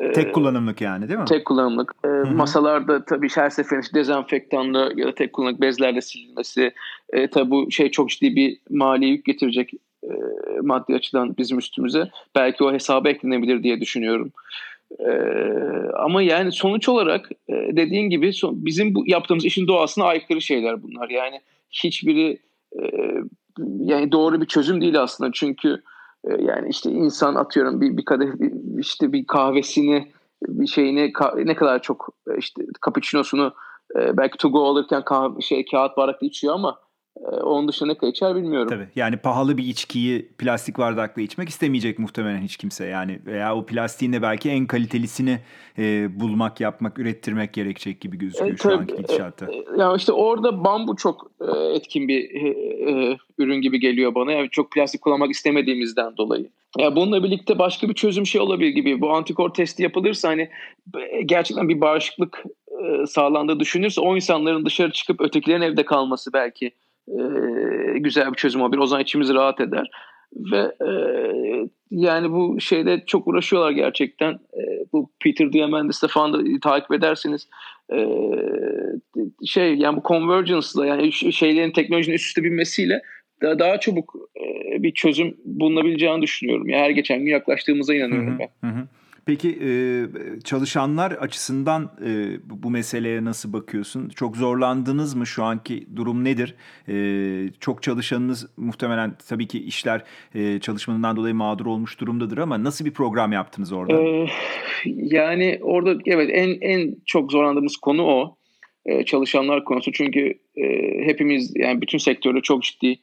e, 0.00 0.12
tek 0.12 0.34
kullanımlık 0.34 0.80
yani 0.80 1.08
değil 1.08 1.20
mi? 1.20 1.24
Tek 1.24 1.44
kullanımlık. 1.44 1.92
E, 2.04 2.08
masalarda 2.08 3.04
tabii 3.04 3.28
her 3.34 3.50
seferinde 3.50 3.86
dezenfektanlı 3.94 4.92
ya 4.96 5.06
da 5.06 5.14
tek 5.14 5.32
kullanımlık 5.32 5.60
bezlerle 5.60 6.00
silinmesi 6.00 6.72
e, 7.12 7.30
tabii 7.30 7.50
bu 7.50 7.70
şey 7.70 7.90
çok 7.90 8.10
ciddi 8.10 8.36
bir 8.36 8.58
mali 8.70 9.06
yük 9.06 9.24
getirecek 9.24 9.70
e, 10.04 10.10
maddi 10.62 10.94
açıdan 10.94 11.36
bizim 11.38 11.58
üstümüze. 11.58 12.10
Belki 12.34 12.64
o 12.64 12.72
hesaba 12.72 13.08
eklenebilir 13.10 13.62
diye 13.62 13.80
düşünüyorum. 13.80 14.32
E, 14.98 15.10
ama 15.98 16.22
yani 16.22 16.52
sonuç 16.52 16.88
olarak 16.88 17.30
e, 17.48 17.52
dediğin 17.52 18.10
gibi 18.10 18.32
son, 18.32 18.64
bizim 18.66 18.94
bu 18.94 19.04
yaptığımız 19.06 19.44
işin 19.44 19.68
doğasına 19.68 20.04
aykırı 20.04 20.40
şeyler 20.40 20.82
bunlar. 20.82 21.10
Yani 21.10 21.40
hiçbiri 21.70 22.38
e, 22.82 22.84
yani 23.78 24.12
doğru 24.12 24.40
bir 24.40 24.46
çözüm 24.46 24.80
değil 24.80 25.00
aslında 25.00 25.30
çünkü 25.34 25.82
ee, 25.99 25.99
yani 26.24 26.68
işte 26.68 26.90
insan 26.90 27.34
atıyorum 27.34 27.80
bir, 27.80 27.96
bir 27.96 28.04
kadeh 28.04 28.28
işte 28.78 29.12
bir 29.12 29.26
kahvesini 29.26 30.12
bir 30.48 30.66
şeyini 30.66 31.12
ne 31.44 31.54
kadar 31.54 31.82
çok 31.82 32.08
e, 32.30 32.38
işte 32.38 32.62
cappuccino'sunu 32.86 33.52
e, 33.96 34.16
belki 34.16 34.38
to 34.38 34.50
go 34.50 34.64
alırken 34.64 35.04
kahve, 35.04 35.40
şey 35.40 35.64
kağıt 35.64 35.96
bardakta 35.96 36.26
içiyor 36.26 36.54
ama 36.54 36.78
ee, 36.78 36.89
onun 37.26 37.68
dışında 37.68 37.88
ne 37.88 37.94
kadar 37.94 38.10
içer 38.12 38.36
bilmiyorum. 38.36 38.68
Tabii. 38.68 38.88
Yani 38.96 39.16
pahalı 39.16 39.58
bir 39.58 39.64
içkiyi 39.64 40.28
plastik 40.38 40.78
bardakla 40.78 41.22
içmek 41.22 41.48
istemeyecek 41.48 41.98
muhtemelen 41.98 42.42
hiç 42.42 42.56
kimse. 42.56 42.86
Yani 42.86 43.18
veya 43.26 43.56
o 43.56 43.66
plastiğin 43.66 44.12
de 44.12 44.22
belki 44.22 44.50
en 44.50 44.66
kalitelisini 44.66 45.38
e, 45.78 46.20
bulmak, 46.20 46.60
yapmak, 46.60 46.98
ürettirmek 46.98 47.52
gerekecek 47.52 48.00
gibi 48.00 48.18
gözüküyor 48.18 48.52
e, 48.52 48.56
şu 48.56 48.72
anki 48.72 48.96
gidişatta. 48.96 49.46
E, 49.46 49.64
yani 49.78 49.96
işte 49.96 50.12
orada 50.12 50.64
bambu 50.64 50.96
çok 50.96 51.30
e, 51.40 51.58
etkin 51.74 52.08
bir 52.08 52.30
e, 52.30 52.48
e, 52.90 53.18
ürün 53.38 53.60
gibi 53.60 53.80
geliyor 53.80 54.14
bana. 54.14 54.32
Yani 54.32 54.50
çok 54.50 54.72
plastik 54.72 55.00
kullanmak 55.00 55.30
istemediğimizden 55.30 56.16
dolayı. 56.16 56.50
Ya 56.78 56.96
bununla 56.96 57.24
birlikte 57.24 57.58
başka 57.58 57.88
bir 57.88 57.94
çözüm 57.94 58.26
şey 58.26 58.40
olabilir 58.40 58.70
gibi. 58.70 59.00
Bu 59.00 59.10
antikor 59.10 59.54
testi 59.54 59.82
yapılırsa 59.82 60.28
hani 60.28 60.48
gerçekten 61.26 61.68
bir 61.68 61.80
bağışıklık 61.80 62.44
e, 62.84 63.06
sağlandığı 63.06 63.60
düşünürse 63.60 64.00
o 64.00 64.16
insanların 64.16 64.66
dışarı 64.66 64.92
çıkıp 64.92 65.20
ötekilerin 65.20 65.62
evde 65.62 65.84
kalması 65.84 66.32
belki 66.32 66.72
e, 67.18 67.98
güzel 67.98 68.30
bir 68.30 68.36
çözüm 68.36 68.60
olabilir. 68.60 68.80
O 68.80 68.86
zaman 68.86 69.02
içimiz 69.02 69.34
rahat 69.34 69.60
eder. 69.60 69.90
Ve 70.52 70.86
e, 70.86 70.90
yani 71.90 72.32
bu 72.32 72.60
şeyde 72.60 73.04
çok 73.06 73.28
uğraşıyorlar 73.28 73.70
gerçekten. 73.70 74.32
E, 74.32 74.62
bu 74.92 75.10
Peter 75.24 75.52
Diamandis'te 75.52 76.08
falan 76.08 76.32
da 76.32 76.60
takip 76.62 76.92
ederseniz 76.92 77.48
e, 77.92 78.08
şey 79.46 79.74
yani 79.74 79.96
bu 79.96 80.02
convergence'la 80.08 80.86
yani 80.86 81.12
şeylerin 81.12 81.72
teknolojinin 81.72 82.16
üst 82.16 82.26
üste 82.26 82.44
binmesiyle 82.44 83.02
daha, 83.42 83.58
daha 83.58 83.80
çabuk 83.80 84.14
e, 84.36 84.82
bir 84.82 84.94
çözüm 84.94 85.36
bulunabileceğini 85.44 86.22
düşünüyorum. 86.22 86.68
Yani 86.68 86.82
her 86.82 86.90
geçen 86.90 87.18
gün 87.18 87.30
yaklaştığımıza 87.30 87.94
inanıyorum 87.94 88.38
hı 88.38 88.44
hı, 88.44 88.48
ben. 88.62 88.68
Hı. 88.68 88.86
Peki 89.26 89.58
çalışanlar 90.44 91.10
açısından 91.12 91.90
bu 92.44 92.70
meseleye 92.70 93.24
nasıl 93.24 93.52
bakıyorsun? 93.52 94.08
Çok 94.08 94.36
zorlandınız 94.36 95.14
mı? 95.14 95.26
Şu 95.26 95.44
anki 95.44 95.86
durum 95.96 96.24
nedir? 96.24 96.54
Çok 97.60 97.82
çalışanınız 97.82 98.46
muhtemelen 98.56 99.16
tabii 99.28 99.46
ki 99.46 99.64
işler 99.64 100.04
çalışmanından 100.60 101.16
dolayı 101.16 101.34
mağdur 101.34 101.66
olmuş 101.66 102.00
durumdadır 102.00 102.38
ama 102.38 102.64
nasıl 102.64 102.84
bir 102.84 102.92
program 102.92 103.32
yaptınız 103.32 103.72
orada? 103.72 104.26
Yani 104.84 105.58
orada 105.62 106.00
evet 106.06 106.30
en 106.32 106.60
en 106.60 106.96
çok 107.06 107.32
zorlandığımız 107.32 107.76
konu 107.76 108.02
o. 108.02 108.36
Çalışanlar 109.06 109.64
konusu 109.64 109.92
çünkü 109.92 110.34
hepimiz 111.04 111.52
yani 111.56 111.80
bütün 111.80 111.98
sektörde 111.98 112.40
çok 112.40 112.62
ciddi 112.62 112.98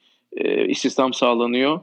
istihdam 0.68 1.14
sağlanıyor 1.14 1.80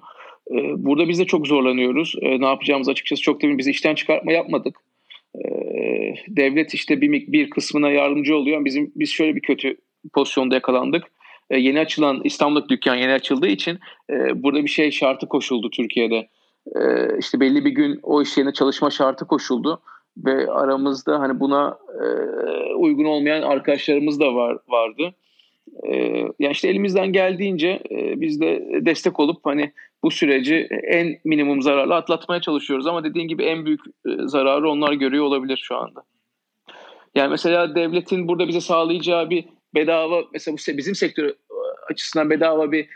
burada 0.76 1.08
biz 1.08 1.18
de 1.18 1.24
çok 1.24 1.46
zorlanıyoruz. 1.46 2.14
Ee, 2.22 2.40
ne 2.40 2.46
yapacağımız 2.46 2.88
açıkçası 2.88 3.22
çok 3.22 3.42
da 3.42 3.58
biz 3.58 3.68
işten 3.68 3.94
çıkartma 3.94 4.32
yapmadık. 4.32 4.76
Ee, 5.34 6.14
devlet 6.28 6.74
işte 6.74 7.00
bir, 7.00 7.32
bir 7.32 7.50
kısmına 7.50 7.90
yardımcı 7.90 8.36
oluyor. 8.36 8.64
Bizim 8.64 8.92
biz 8.96 9.10
şöyle 9.10 9.36
bir 9.36 9.40
kötü 9.40 9.76
pozisyonda 10.12 10.54
yakalandık. 10.54 11.04
Yeni 11.50 11.80
açılan 11.80 12.20
İstanbul'daki 12.24 12.68
dükkan 12.68 12.94
yeni 12.94 13.12
açıldığı 13.12 13.46
için 13.46 13.78
e, 14.10 14.42
burada 14.42 14.62
bir 14.62 14.68
şey 14.68 14.90
şartı 14.90 15.28
koşuldu 15.28 15.70
Türkiye'de. 15.70 16.28
İşte 17.18 17.40
belli 17.40 17.64
bir 17.64 17.70
gün 17.70 18.00
o 18.02 18.22
iş 18.22 18.38
yerine 18.38 18.52
çalışma 18.52 18.90
şartı 18.90 19.26
koşuldu. 19.26 19.82
ve 20.16 20.50
aramızda 20.50 21.20
hani 21.20 21.40
buna 21.40 21.78
e, 22.02 22.04
uygun 22.74 23.04
olmayan 23.04 23.42
arkadaşlarımız 23.42 24.20
da 24.20 24.34
var 24.34 24.58
vardı. 24.68 25.14
E, 25.88 25.96
yani 26.38 26.52
işte 26.52 26.68
elimizden 26.68 27.12
geldiğince 27.12 27.82
e, 27.90 28.20
biz 28.20 28.40
de 28.40 28.68
destek 28.80 29.20
olup 29.20 29.40
hani 29.44 29.72
bu 30.02 30.10
süreci 30.10 30.68
en 30.82 31.18
minimum 31.24 31.62
zararla 31.62 31.94
atlatmaya 31.94 32.40
çalışıyoruz 32.40 32.86
ama 32.86 33.04
dediğin 33.04 33.28
gibi 33.28 33.42
en 33.42 33.66
büyük 33.66 33.80
e, 33.86 34.10
zararı 34.26 34.70
onlar 34.70 34.92
görüyor 34.92 35.24
olabilir 35.24 35.60
şu 35.62 35.76
anda. 35.76 36.02
Yani 37.14 37.30
mesela 37.30 37.74
devletin 37.74 38.28
burada 38.28 38.48
bize 38.48 38.60
sağlayacağı 38.60 39.30
bir 39.30 39.44
bedava 39.74 40.24
mesela 40.32 40.56
bu 40.56 40.78
bizim 40.78 40.94
sektör 40.94 41.34
açısından 41.90 42.30
bedava 42.30 42.72
bir 42.72 42.88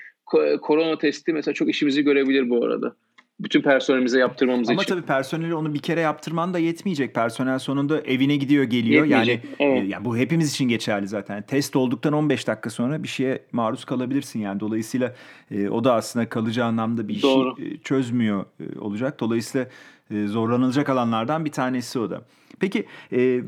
korona 0.62 0.98
testi 0.98 1.32
mesela 1.32 1.54
çok 1.54 1.70
işimizi 1.70 2.04
görebilir 2.04 2.50
bu 2.50 2.64
arada 2.64 2.96
bütün 3.40 3.62
personelimize 3.62 4.18
yaptırmamız 4.18 4.68
Ama 4.68 4.83
için. 4.83 4.92
Ama 4.92 5.00
tabii 5.00 5.07
personeli 5.07 5.54
onu 5.54 5.75
bir 5.75 5.78
kere 5.78 6.00
yaptırman 6.00 6.54
da 6.54 6.59
yetmeyecek. 6.59 7.14
Personel 7.14 7.59
sonunda 7.59 8.00
evine 8.00 8.37
gidiyor 8.37 8.64
geliyor. 8.64 9.04
Yetmeyecek. 9.04 9.45
Yani, 9.45 9.73
evet. 9.73 9.85
e, 9.85 9.87
yani 9.87 10.04
bu 10.04 10.16
hepimiz 10.16 10.52
için 10.52 10.68
geçerli 10.68 11.09
zaten. 11.09 11.42
Test 11.42 11.76
olduktan 11.76 12.12
15 12.12 12.47
dakika 12.47 12.71
sonra 12.71 13.02
bir 13.02 13.09
şeye 13.09 13.42
maruz 13.52 13.85
kalabilirsin 13.85 14.40
yani. 14.40 14.61
Dolayısıyla 14.61 15.14
e, 15.50 15.68
o 15.68 15.85
da 15.85 15.95
aslında 15.95 16.28
kalıcı 16.28 16.64
anlamda 16.64 17.09
bir 17.09 17.14
işi 17.14 17.28
e, 17.28 17.78
çözmüyor 17.85 18.45
e, 18.61 18.78
olacak. 18.78 19.21
Dolayısıyla 19.21 19.66
e, 20.11 20.26
zorlanılacak 20.26 20.88
alanlardan 20.88 21.45
bir 21.45 21.52
tanesi 21.52 21.99
o 21.99 22.11
da. 22.11 22.23
Peki 22.61 22.87
e, 23.12 23.40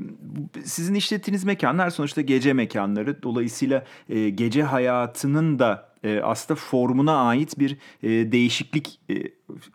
sizin 0.65 0.95
işlettiğiniz 0.95 1.45
mekanlar 1.45 1.91
sonuçta 1.91 2.21
gece 2.21 2.53
mekanları. 2.53 3.23
Dolayısıyla 3.23 3.85
e, 4.09 4.31
gece 4.31 4.63
hayatının 4.63 5.59
da 5.59 5.90
e, 6.05 6.21
aslında 6.21 6.61
formuna 6.61 7.17
ait 7.17 7.59
bir 7.59 7.77
e, 8.03 8.09
değişiklik 8.33 9.01
e, 9.11 9.15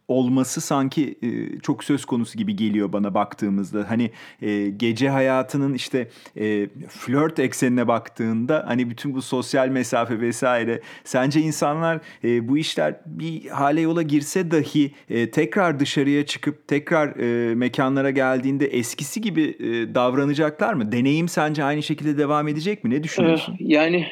olması 0.08 0.62
sanki 0.62 1.16
e, 1.22 1.60
çok 1.60 1.84
söz 1.84 2.06
konusu 2.06 2.38
gibi 2.38 2.56
geliyor 2.56 2.94
bana 2.94 3.14
baktığımızda. 3.14 3.86
Hani 3.90 4.12
e, 4.42 4.70
gece 4.70 5.10
hayatının 5.10 5.74
işte 5.74 6.10
e, 6.38 6.68
flört 6.90 7.40
eksenine 7.40 7.88
baktığında 7.88 8.64
hani 8.68 8.90
bütün 8.90 9.16
bu 9.16 9.22
sosyal 9.22 9.68
mesafe 9.68 10.22
vesaire 10.22 10.82
sence 11.04 11.42
insanlar 11.42 12.00
e, 12.24 12.48
bu 12.48 12.58
işler 12.58 12.96
bir 13.06 13.48
hale 13.48 13.82
yola 13.82 14.02
girse 14.02 14.52
dahi 14.52 14.92
e, 15.10 15.32
tekrar 15.32 15.80
dışarıya 15.80 16.26
çıkıp 16.26 16.68
tekrar 16.68 17.20
e, 17.20 17.56
mekanlara 17.56 18.10
geldiğinde 18.10 18.66
eskisi 18.66 19.22
gibi 19.22 19.44
e, 19.60 19.96
davranacaklar 19.96 20.74
mı? 20.74 20.92
Deneyim 20.92 21.28
sence 21.28 21.64
aynı 21.64 21.84
şekilde 21.84 22.18
devam 22.18 22.48
edecek 22.48 22.84
mi? 22.84 22.90
Ne 22.90 23.04
düşünüyorsun? 23.04 23.56
Yani 23.60 24.08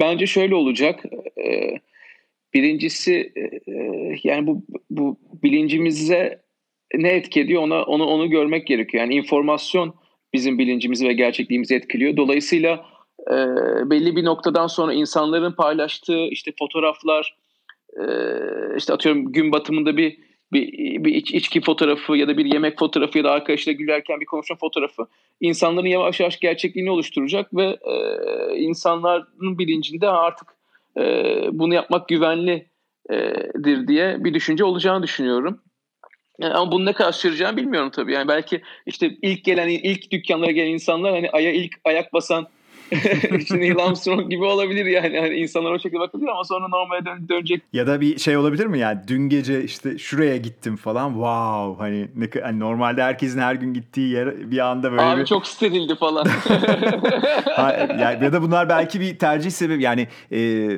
bence 0.00 0.26
şöyle 0.26 0.54
olacak. 0.54 1.00
Birincisi 2.54 3.32
yani 4.22 4.46
bu 4.46 4.64
bu 4.90 5.18
bilincimize 5.42 6.42
ne 6.94 7.08
etki 7.08 7.40
ediyor 7.40 7.62
ona 7.62 7.82
onu 7.82 8.04
onu 8.04 8.30
görmek 8.30 8.66
gerekiyor. 8.66 9.04
Yani 9.04 9.14
informasyon 9.14 9.94
bizim 10.32 10.58
bilincimizi 10.58 11.08
ve 11.08 11.12
gerçekliğimizi 11.12 11.74
etkiliyor. 11.74 12.16
Dolayısıyla 12.16 12.86
belli 13.90 14.16
bir 14.16 14.24
noktadan 14.24 14.66
sonra 14.66 14.92
insanların 14.92 15.52
paylaştığı 15.52 16.26
işte 16.26 16.52
fotoğraflar 16.58 17.36
işte 18.76 18.92
atıyorum 18.92 19.32
gün 19.32 19.52
batımında 19.52 19.96
bir 19.96 20.18
bir, 20.52 21.04
bir 21.04 21.14
iç, 21.14 21.30
içki 21.30 21.60
fotoğrafı 21.60 22.16
ya 22.16 22.28
da 22.28 22.38
bir 22.38 22.44
yemek 22.44 22.78
fotoğrafı 22.78 23.18
ya 23.18 23.24
da 23.24 23.30
arkadaşla 23.30 23.72
gülerken 23.72 24.20
bir 24.20 24.26
konuşma 24.26 24.56
fotoğrafı 24.56 25.06
insanların 25.40 25.86
yavaş 25.86 26.20
yavaş 26.20 26.40
gerçekliğini 26.40 26.90
oluşturacak 26.90 27.54
ve 27.54 27.64
e, 27.64 27.94
insanların 28.56 29.58
bilincinde 29.58 30.08
artık 30.08 30.48
e, 30.98 31.02
bunu 31.52 31.74
yapmak 31.74 32.08
güvenlidir 32.08 33.88
diye 33.88 34.24
bir 34.24 34.34
düşünce 34.34 34.64
olacağını 34.64 35.02
düşünüyorum. 35.02 35.62
Yani 36.38 36.54
ama 36.54 36.72
bunu 36.72 36.84
ne 36.84 36.92
kadar 36.92 37.12
süreceğini 37.12 37.56
bilmiyorum 37.56 37.90
tabii. 37.90 38.12
Yani 38.12 38.28
belki 38.28 38.62
işte 38.86 39.10
ilk 39.22 39.44
gelen, 39.44 39.68
ilk 39.68 40.10
dükkanlara 40.10 40.50
gelen 40.50 40.70
insanlar 40.70 41.12
hani 41.12 41.30
aya 41.30 41.52
ilk 41.52 41.72
ayak 41.84 42.12
basan 42.12 42.48
işte 43.38 43.60
Neil 43.60 43.78
Armstrong 43.78 44.30
gibi 44.30 44.44
olabilir 44.44 44.86
yani. 44.86 45.16
yani 45.16 45.34
insanlar 45.34 45.70
o 45.70 45.78
şekilde 45.78 46.00
bakabilir 46.00 46.28
ama 46.28 46.44
sonra 46.44 46.68
normale 46.68 47.04
dön 47.04 47.28
dönecek. 47.28 47.62
Ya 47.72 47.86
da 47.86 48.00
bir 48.00 48.18
şey 48.18 48.36
olabilir 48.36 48.66
mi 48.66 48.78
yani 48.78 49.00
dün 49.08 49.28
gece 49.28 49.64
işte 49.64 49.98
şuraya 49.98 50.36
gittim 50.36 50.76
falan 50.76 51.08
wow 51.08 51.84
hani, 51.84 52.08
ne, 52.16 52.40
hani 52.42 52.60
normalde 52.60 53.02
herkesin 53.02 53.40
her 53.40 53.54
gün 53.54 53.74
gittiği 53.74 54.10
yer 54.10 54.50
bir 54.50 54.58
anda 54.58 54.90
böyle 54.90 55.02
Abi 55.02 55.20
bir... 55.20 55.26
çok 55.26 55.46
sterildi 55.46 55.94
falan. 55.94 56.26
yani, 58.00 58.24
ya 58.24 58.32
da 58.32 58.42
bunlar 58.42 58.68
belki 58.68 59.00
bir 59.00 59.18
tercih 59.18 59.50
sebebi 59.50 59.82
yani 59.82 60.08
e, 60.32 60.70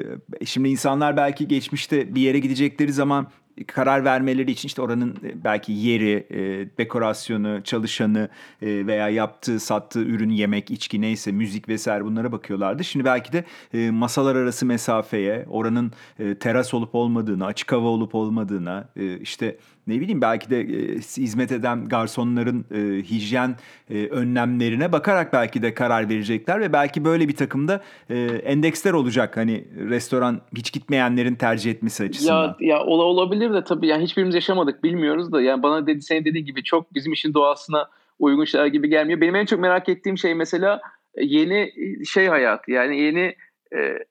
şimdi 0.46 0.68
insanlar 0.68 1.16
belki 1.16 1.48
geçmişte 1.48 2.14
bir 2.14 2.20
yere 2.20 2.38
gidecekleri 2.38 2.92
zaman 2.92 3.26
karar 3.66 4.04
vermeleri 4.04 4.50
için 4.50 4.68
işte 4.68 4.82
oranın 4.82 5.16
e, 5.24 5.44
belki 5.44 5.72
yeri, 5.72 6.26
e, 6.30 6.38
dekorasyonu, 6.78 7.62
çalışanı 7.64 8.28
e, 8.62 8.86
veya 8.86 9.08
yaptığı, 9.08 9.60
sattığı 9.60 10.02
ürün, 10.02 10.30
yemek, 10.30 10.70
içki 10.70 11.00
neyse, 11.00 11.32
müzik 11.32 11.68
vesaire 11.68 12.04
bunlara 12.04 12.32
bakıyorlardı. 12.32 12.84
Şimdi 12.84 13.04
belki 13.04 13.32
de 13.32 13.44
e, 13.74 13.90
masalar 13.90 14.36
arası 14.36 14.66
mesafeye, 14.66 15.46
oranın 15.50 15.92
e, 16.18 16.34
teras 16.34 16.74
olup 16.74 16.94
olmadığına, 16.94 17.46
açık 17.46 17.72
hava 17.72 17.88
olup 17.88 18.14
olmadığına, 18.14 18.88
e, 18.96 19.18
işte 19.18 19.56
ne 19.88 20.00
bileyim 20.00 20.20
belki 20.20 20.50
de 20.50 20.60
e, 20.60 20.98
hizmet 20.98 21.52
eden 21.52 21.88
garsonların 21.88 22.64
e, 22.70 23.02
hijyen 23.02 23.56
e, 23.90 24.06
önlemlerine 24.06 24.92
bakarak 24.92 25.32
belki 25.32 25.62
de 25.62 25.74
karar 25.74 26.08
verecekler 26.08 26.60
ve 26.60 26.72
belki 26.72 27.04
böyle 27.04 27.28
bir 27.28 27.36
takımda 27.36 27.80
e, 28.10 28.16
endeksler 28.24 28.92
olacak 28.92 29.36
hani 29.36 29.64
restoran 29.90 30.40
hiç 30.56 30.72
gitmeyenlerin 30.72 31.34
tercih 31.34 31.70
etmesi 31.70 32.04
açısından. 32.04 32.56
Ya 32.60 32.78
ya 32.78 32.84
ola 32.84 33.02
olabilir 33.02 33.54
de 33.54 33.64
tabii 33.64 33.86
yani 33.86 34.04
hiçbirimiz 34.04 34.34
yaşamadık 34.34 34.84
bilmiyoruz 34.84 35.32
da 35.32 35.40
yani 35.42 35.62
bana 35.62 35.86
dedi 35.86 36.02
senin 36.02 36.24
dediğin 36.24 36.46
gibi 36.46 36.62
çok 36.62 36.94
bizim 36.94 37.12
işin 37.12 37.34
doğasına 37.34 37.88
uygun 38.18 38.44
şeyler 38.44 38.66
gibi 38.66 38.88
gelmiyor. 38.88 39.20
Benim 39.20 39.36
en 39.36 39.46
çok 39.46 39.60
merak 39.60 39.88
ettiğim 39.88 40.18
şey 40.18 40.34
mesela 40.34 40.80
yeni 41.16 41.72
şey 42.06 42.26
hayat 42.26 42.68
yani 42.68 43.00
yeni 43.00 43.34
e, 43.72 43.78
e, 43.78 44.04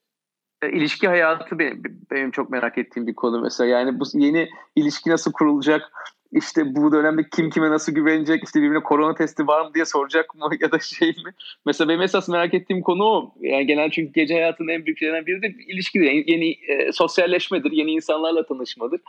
ilişki 0.63 1.07
hayatı 1.07 1.59
benim, 1.59 1.83
benim 2.11 2.31
çok 2.31 2.49
merak 2.49 2.77
ettiğim 2.77 3.07
bir 3.07 3.13
konu 3.15 3.41
mesela. 3.41 3.69
Yani 3.69 3.99
bu 3.99 4.03
yeni 4.13 4.49
ilişki 4.75 5.09
nasıl 5.09 5.31
kurulacak? 5.31 5.91
İşte 6.31 6.75
bu 6.75 6.91
dönemde 6.91 7.21
kim 7.35 7.49
kime 7.49 7.69
nasıl 7.69 7.91
güvenecek? 7.91 8.43
İşte 8.43 8.61
birbirine 8.61 8.83
korona 8.83 9.15
testi 9.15 9.47
var 9.47 9.65
mı 9.65 9.73
diye 9.73 9.85
soracak 9.85 10.35
mı 10.35 10.49
ya 10.59 10.71
da 10.71 10.79
şey 10.79 11.09
mi? 11.09 11.31
Mesela 11.65 11.89
benim 11.89 12.01
esas 12.01 12.29
merak 12.29 12.53
ettiğim 12.53 12.81
konu 12.81 13.03
o. 13.03 13.33
Yani 13.41 13.65
genel 13.67 13.91
çünkü 13.91 14.13
gece 14.13 14.33
hayatının 14.33 14.67
en 14.67 14.85
büyük 14.85 14.97
şeylerinden 14.97 15.25
biri 15.25 15.41
de 15.41 15.47
ilişkidir. 15.47 16.05
Yani 16.05 16.23
yeni 16.27 16.49
e, 16.51 16.91
sosyalleşmedir, 16.91 17.71
yeni 17.71 17.91
insanlarla 17.91 18.45
tanışmadır. 18.45 19.01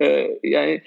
Ee, 0.00 0.30
yani 0.42 0.80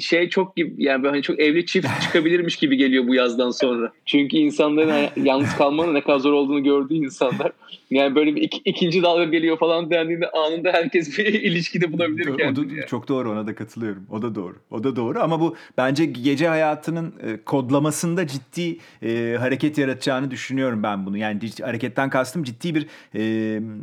şey 0.00 0.28
çok 0.28 0.56
gibi 0.56 0.74
yani 0.78 1.02
böyle 1.02 1.12
hani 1.12 1.22
çok 1.22 1.40
evli 1.40 1.66
çift 1.66 1.88
çıkabilirmiş 2.02 2.56
gibi 2.56 2.76
geliyor 2.76 3.08
bu 3.08 3.14
yazdan 3.14 3.50
sonra. 3.50 3.92
Çünkü 4.06 4.36
insanların 4.36 5.08
yalnız 5.24 5.56
kalmanın 5.56 5.94
ne 5.94 6.00
kadar 6.00 6.18
zor 6.18 6.32
olduğunu 6.32 6.62
gördüğü 6.62 6.94
insanlar. 6.94 7.52
Yani 7.90 8.14
böyle 8.14 8.36
bir 8.36 8.42
ik, 8.42 8.62
ikinci 8.64 9.02
dalga 9.02 9.24
geliyor 9.24 9.58
falan 9.58 9.90
dendiğinde 9.90 10.30
anında 10.30 10.72
herkes 10.72 11.18
bir 11.18 11.24
ilişkide 11.42 11.92
bulabilir 11.92 12.24
kendini. 12.24 12.66
O 12.66 12.70
da, 12.70 12.74
yani. 12.74 12.86
Çok 12.86 13.08
doğru 13.08 13.32
ona 13.32 13.46
da 13.46 13.54
katılıyorum. 13.54 14.06
O 14.10 14.22
da 14.22 14.34
doğru. 14.34 14.54
O 14.70 14.84
da 14.84 14.96
doğru 14.96 15.20
ama 15.20 15.40
bu 15.40 15.56
bence 15.76 16.04
gece 16.04 16.48
hayatının 16.48 17.14
e, 17.22 17.44
kodlamasında 17.44 18.26
ciddi 18.26 18.78
e, 19.02 19.36
hareket 19.38 19.78
yaratacağını 19.78 20.30
düşünüyorum 20.30 20.82
ben 20.82 21.06
bunu. 21.06 21.18
Yani 21.18 21.40
hareketten 21.62 22.10
kastım 22.10 22.44
ciddi 22.44 22.74
bir 22.74 22.86
e, 23.14 23.22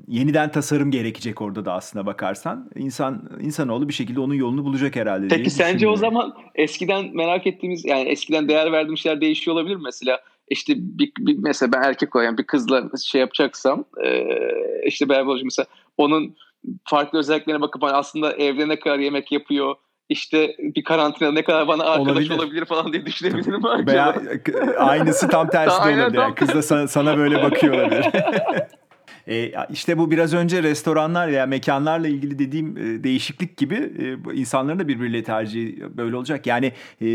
yeniden 0.07 0.51
tasarım 0.51 0.91
gerekecek 0.91 1.41
orada 1.41 1.65
da 1.65 1.73
aslında 1.73 2.05
bakarsan. 2.05 2.69
İnsan 2.75 3.29
insanoğlu 3.41 3.89
bir 3.89 3.93
şekilde 3.93 4.19
onun 4.35 4.55
yolunu 4.55 4.65
bulacak 4.65 4.95
herhalde. 4.95 5.27
Peki 5.27 5.49
sence 5.49 5.87
o 5.87 5.95
zaman 5.95 6.33
eskiden 6.55 7.15
merak 7.15 7.47
ettiğimiz 7.47 7.85
yani 7.85 8.09
eskiden 8.09 8.49
değer 8.49 8.71
verdiğim 8.71 8.97
şeyler 8.97 9.21
değişiyor 9.21 9.57
olabilir 9.57 9.75
mi? 9.75 9.81
Mesela 9.85 10.21
işte 10.49 10.73
bir, 10.77 11.11
bir 11.19 11.37
mesela 11.37 11.71
ben 11.71 11.81
erkek 11.81 12.15
olarak 12.15 12.37
bir 12.37 12.47
kızla 12.47 12.83
şey 13.05 13.21
yapacaksam 13.21 13.85
e, 14.03 14.25
işte 14.85 15.09
beraber 15.09 15.25
olacağım 15.25 15.45
mesela 15.47 15.67
onun 15.97 16.35
farklı 16.83 17.19
özelliklerine 17.19 17.61
bakıp 17.61 17.83
hani 17.83 17.93
aslında 17.93 18.33
evde 18.33 18.67
ne 18.67 18.79
kadar 18.79 18.99
yemek 18.99 19.31
yapıyor 19.31 19.75
işte 20.09 20.55
bir 20.59 20.83
karantina 20.83 21.31
ne 21.31 21.43
kadar 21.43 21.67
bana 21.67 21.83
arkadaş 21.83 22.09
olabilir, 22.09 22.35
olabilir 22.35 22.65
falan 22.65 22.93
diye 22.93 23.05
düşünebilirim? 23.05 23.87
Veya 23.87 24.15
aynısı 24.77 25.27
tam 25.27 25.49
tersi 25.49 25.83
de 25.83 26.03
olabilir. 26.03 26.19
Yani 26.19 26.35
kız 26.35 26.49
da 26.49 26.61
sana, 26.61 26.87
sana 26.87 27.17
böyle 27.17 27.43
bakıyor 27.43 27.73
olabilir. 27.73 28.05
E, 29.27 29.51
işte 29.69 29.97
bu 29.97 30.11
biraz 30.11 30.33
önce 30.33 30.63
restoranlar 30.63 31.27
veya 31.27 31.45
mekanlarla 31.45 32.07
ilgili 32.07 32.39
dediğim 32.39 32.77
e, 32.77 33.03
değişiklik 33.03 33.57
gibi 33.57 33.75
e, 33.75 34.33
insanların 34.33 34.79
da 34.79 34.87
birbiriyle 34.87 35.23
tercihi 35.23 35.97
böyle 35.97 36.15
olacak. 36.15 36.47
Yani 36.47 36.71
e, 37.01 37.07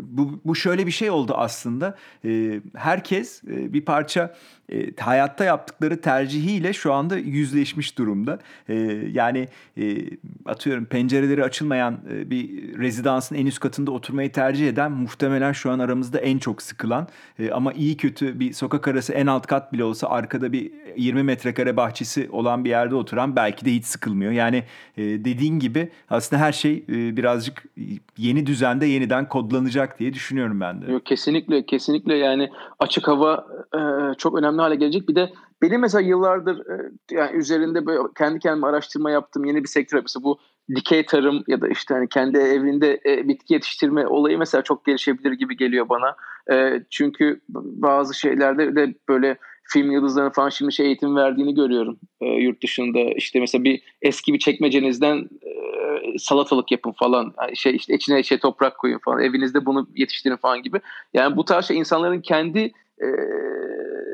bu, 0.00 0.40
bu 0.44 0.54
şöyle 0.54 0.86
bir 0.86 0.92
şey 0.92 1.10
oldu 1.10 1.34
aslında. 1.36 1.96
E, 2.24 2.60
herkes 2.74 3.44
e, 3.44 3.72
bir 3.72 3.84
parça 3.84 4.34
e, 4.72 4.94
hayatta 5.00 5.44
yaptıkları 5.44 6.00
tercihiyle 6.00 6.72
şu 6.72 6.92
anda 6.92 7.16
yüzleşmiş 7.16 7.98
durumda. 7.98 8.38
E, 8.68 8.74
yani 9.12 9.48
e, 9.78 9.96
atıyorum 10.46 10.84
pencereleri 10.84 11.44
açılmayan 11.44 12.00
e, 12.12 12.30
bir 12.30 12.78
rezidansın 12.78 13.34
en 13.34 13.46
üst 13.46 13.60
katında 13.60 13.90
oturmayı 13.90 14.32
tercih 14.32 14.68
eden 14.68 14.92
muhtemelen 14.92 15.52
şu 15.52 15.70
an 15.70 15.78
aramızda 15.78 16.18
en 16.18 16.38
çok 16.38 16.62
sıkılan 16.62 17.08
e, 17.38 17.50
ama 17.50 17.72
iyi 17.72 17.96
kötü 17.96 18.40
bir 18.40 18.52
sokak 18.52 18.88
arası 18.88 19.12
en 19.12 19.26
alt 19.26 19.46
kat 19.46 19.72
bile 19.72 19.84
olsa 19.84 20.08
arkada 20.08 20.52
bir 20.52 20.72
20 20.96 21.22
metrekare 21.30 21.76
bahçesi 21.76 22.28
olan 22.32 22.64
bir 22.64 22.70
yerde 22.70 22.94
oturan 22.94 23.36
belki 23.36 23.64
de 23.64 23.70
hiç 23.70 23.84
sıkılmıyor. 23.84 24.32
Yani 24.32 24.64
e, 24.96 25.02
dediğin 25.02 25.58
gibi 25.58 25.90
aslında 26.10 26.42
her 26.42 26.52
şey 26.52 26.84
e, 26.88 27.16
birazcık 27.16 27.64
yeni 28.16 28.46
düzende 28.46 28.86
yeniden 28.86 29.28
kodlanacak 29.28 29.98
diye 29.98 30.12
düşünüyorum 30.12 30.60
ben 30.60 30.82
de. 30.82 30.92
Yok, 30.92 31.06
kesinlikle 31.06 31.66
kesinlikle 31.66 32.16
yani 32.16 32.50
açık 32.78 33.08
hava 33.08 33.46
e, 33.74 33.80
çok 34.18 34.38
önemli 34.38 34.60
hale 34.60 34.74
gelecek. 34.74 35.08
Bir 35.08 35.14
de 35.14 35.30
benim 35.62 35.80
mesela 35.80 36.02
yıllardır 36.02 36.58
e, 36.58 36.90
yani 37.10 37.36
üzerinde 37.36 37.86
böyle 37.86 38.00
kendi 38.18 38.38
kendime 38.38 38.66
araştırma 38.66 39.10
yaptım 39.10 39.44
yeni 39.44 39.62
bir 39.62 39.68
sektör 39.68 40.02
mesela 40.02 40.24
bu 40.24 40.38
dikey 40.74 41.06
tarım 41.06 41.44
ya 41.48 41.60
da 41.60 41.68
işte 41.68 41.94
hani 41.94 42.08
kendi 42.08 42.38
evinde 42.38 43.00
e, 43.06 43.28
bitki 43.28 43.54
yetiştirme 43.54 44.06
olayı 44.06 44.38
mesela 44.38 44.62
çok 44.62 44.84
gelişebilir 44.84 45.32
gibi 45.32 45.56
geliyor 45.56 45.88
bana. 45.88 46.16
E, 46.52 46.82
çünkü 46.90 47.40
bazı 47.48 48.14
şeylerde 48.14 48.76
de 48.76 48.94
böyle 49.08 49.36
film 49.72 49.90
yıldızlarının 49.90 50.32
falan 50.32 50.48
şimdi 50.48 50.72
şey 50.72 50.86
eğitim 50.86 51.16
verdiğini 51.16 51.54
görüyorum 51.54 51.98
e, 52.20 52.26
yurt 52.26 52.62
dışında. 52.62 52.98
işte 53.16 53.40
mesela 53.40 53.64
bir 53.64 53.82
eski 54.02 54.34
bir 54.34 54.38
çekmecenizden 54.38 55.16
e, 55.18 56.18
salatalık 56.18 56.70
yapın 56.72 56.92
falan. 56.92 57.34
şey 57.54 57.76
işte 57.76 57.94
içine 57.94 58.22
şey 58.22 58.38
toprak 58.38 58.78
koyun 58.78 58.98
falan. 59.04 59.22
Evinizde 59.22 59.66
bunu 59.66 59.88
yetiştirin 59.96 60.36
falan 60.36 60.62
gibi. 60.62 60.80
Yani 61.14 61.36
bu 61.36 61.44
tarz 61.44 61.66
şey 61.66 61.78
insanların 61.78 62.20
kendi 62.20 62.72
e, 63.02 63.08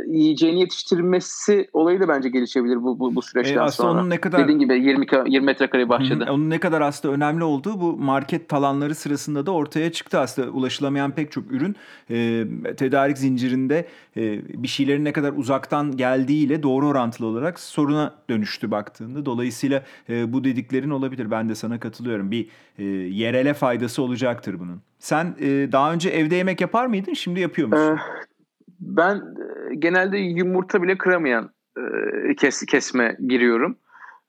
yiyeceğini 0.06 0.60
yetiştirmesi 0.60 1.68
olayı 1.72 2.00
da 2.00 2.08
bence 2.08 2.28
gelişebilir 2.28 2.82
bu 2.82 2.98
bu, 2.98 3.14
bu 3.14 3.22
süreçten 3.22 3.66
e, 3.66 3.70
sonra. 3.70 3.90
Onun 3.90 4.10
ne 4.10 4.20
kadar 4.20 4.42
dediğin 4.42 4.58
gibi 4.58 4.74
20 4.74 5.06
20 5.26 5.46
metrekare 5.46 5.88
bahçede. 5.88 6.24
Hı, 6.24 6.32
onun 6.32 6.50
ne 6.50 6.60
kadar 6.60 6.80
aslında 6.80 7.14
önemli 7.14 7.44
olduğu 7.44 7.80
bu 7.80 7.96
market 7.96 8.48
talanları 8.48 8.94
sırasında 8.94 9.46
da 9.46 9.50
ortaya 9.50 9.92
çıktı 9.92 10.20
aslında 10.20 10.50
ulaşılamayan 10.50 11.10
pek 11.10 11.32
çok 11.32 11.52
ürün 11.52 11.76
e, 12.10 12.46
tedarik 12.76 13.18
zincirinde 13.18 13.86
e, 14.16 14.40
bir 14.62 14.68
şeylerin 14.68 15.04
ne 15.04 15.12
kadar 15.12 15.32
uzaktan 15.32 15.96
geldiğiyle 15.96 16.62
doğru 16.62 16.86
orantılı 16.86 17.26
olarak 17.26 17.60
soruna 17.60 18.14
dönüştü 18.30 18.70
baktığında. 18.70 19.26
Dolayısıyla 19.26 19.82
e, 20.08 20.32
bu 20.32 20.44
dediklerin 20.44 20.90
olabilir. 20.90 21.30
Ben 21.30 21.48
de 21.48 21.54
sana 21.54 21.80
katılıyorum. 21.80 22.30
Bir 22.30 22.48
e, 22.78 22.84
yerele 22.84 23.54
faydası 23.54 24.02
olacaktır 24.02 24.60
bunun. 24.60 24.80
Sen 24.98 25.36
e, 25.40 25.72
daha 25.72 25.92
önce 25.92 26.10
evde 26.10 26.36
yemek 26.36 26.60
yapar 26.60 26.86
mıydın? 26.86 27.14
Şimdi 27.14 27.40
yapıyor 27.40 27.68
musun? 27.68 27.96
Ee, 27.96 28.35
ben 28.80 29.16
e, 29.16 29.74
genelde 29.74 30.18
yumurta 30.18 30.82
bile 30.82 30.98
kıramayan 30.98 31.50
e, 31.78 32.34
kes, 32.34 32.66
kesme 32.66 33.16
giriyorum. 33.28 33.78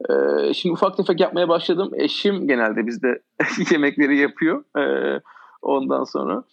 E, 0.10 0.54
şimdi 0.54 0.74
ufak 0.74 0.98
tefek 0.98 1.20
yapmaya 1.20 1.50
başladım. 1.50 1.92
Eşim 1.96 2.48
genelde 2.48 2.88
bizde 2.88 3.22
yemekleri 3.72 4.18
yapıyor. 4.18 4.63
ondan 5.62 6.04
sonra 6.04 6.44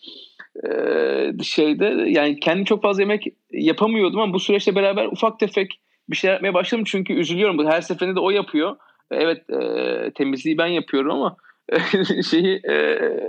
şeyde 1.43 1.85
yani 2.07 2.41
kendi 2.41 2.65
çok 2.65 2.83
fazla 2.83 3.03
yemek 3.03 3.27
yapamıyordum 3.51 4.21
ama 4.21 4.35
bu 4.35 4.41
süreçte 4.41 4.75
beraber 4.75 5.07
ufak 5.07 5.39
tefek 5.39 5.81
bir 6.11 6.17
şey 6.17 6.31
yapmaya 6.31 6.55
başladım 6.55 6.85
çünkü 6.87 7.13
üzülüyorum. 7.13 7.67
Her 7.67 7.81
seferinde 7.81 8.17
de 8.17 8.21
o 8.21 8.31
yapıyor. 8.31 8.77
Evet 9.11 9.43
temizliği 10.15 10.59
ben 10.59 10.67
yapıyorum 10.67 11.11
ama 11.11 11.37
şeyi 12.31 12.61
e, 12.65 12.75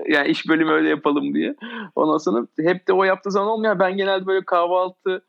yani 0.09 0.27
iş 0.27 0.49
bölümü 0.49 0.71
öyle 0.71 0.89
yapalım 0.89 1.33
diye. 1.33 1.55
Ondan 1.95 2.17
sonra 2.17 2.47
hep 2.59 2.87
de 2.87 2.93
o 2.93 3.03
yaptığı 3.03 3.31
zaman 3.31 3.49
olmuyor. 3.49 3.79
Ben 3.79 3.97
genelde 3.97 4.25
böyle 4.25 4.45
kahvaltı 4.45 5.21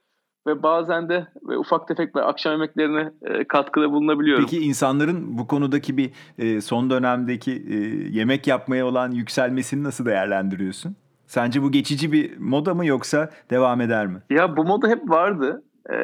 ve 0.47 0.63
bazen 0.63 1.09
de 1.09 1.27
ve 1.49 1.59
ufak 1.59 1.89
tefek 1.89 2.17
ve 2.17 2.23
akşam 2.23 2.53
yemeklerine 2.53 3.11
e, 3.23 3.45
katkıda 3.45 3.91
bulunabiliyorum. 3.91 4.45
Peki 4.45 4.59
insanların 4.59 5.39
bu 5.39 5.47
konudaki 5.47 5.97
bir 5.97 6.11
e, 6.39 6.61
son 6.61 6.91
dönemdeki 6.91 7.53
e, 7.53 7.77
yemek 8.19 8.47
yapmaya 8.47 8.87
olan 8.87 9.11
yükselmesini 9.11 9.85
nasıl 9.85 10.07
değerlendiriyorsun? 10.07 10.97
Sence 11.27 11.63
bu 11.63 11.73
geçici 11.73 12.13
bir 12.13 12.39
moda 12.39 12.75
mı 12.75 12.87
yoksa 12.87 13.31
devam 13.51 13.81
eder 13.81 14.07
mi? 14.07 14.23
Ya 14.31 14.57
bu 14.57 14.65
moda 14.65 14.89
hep 14.89 15.11
vardı. 15.11 15.63
Ee, 15.91 15.97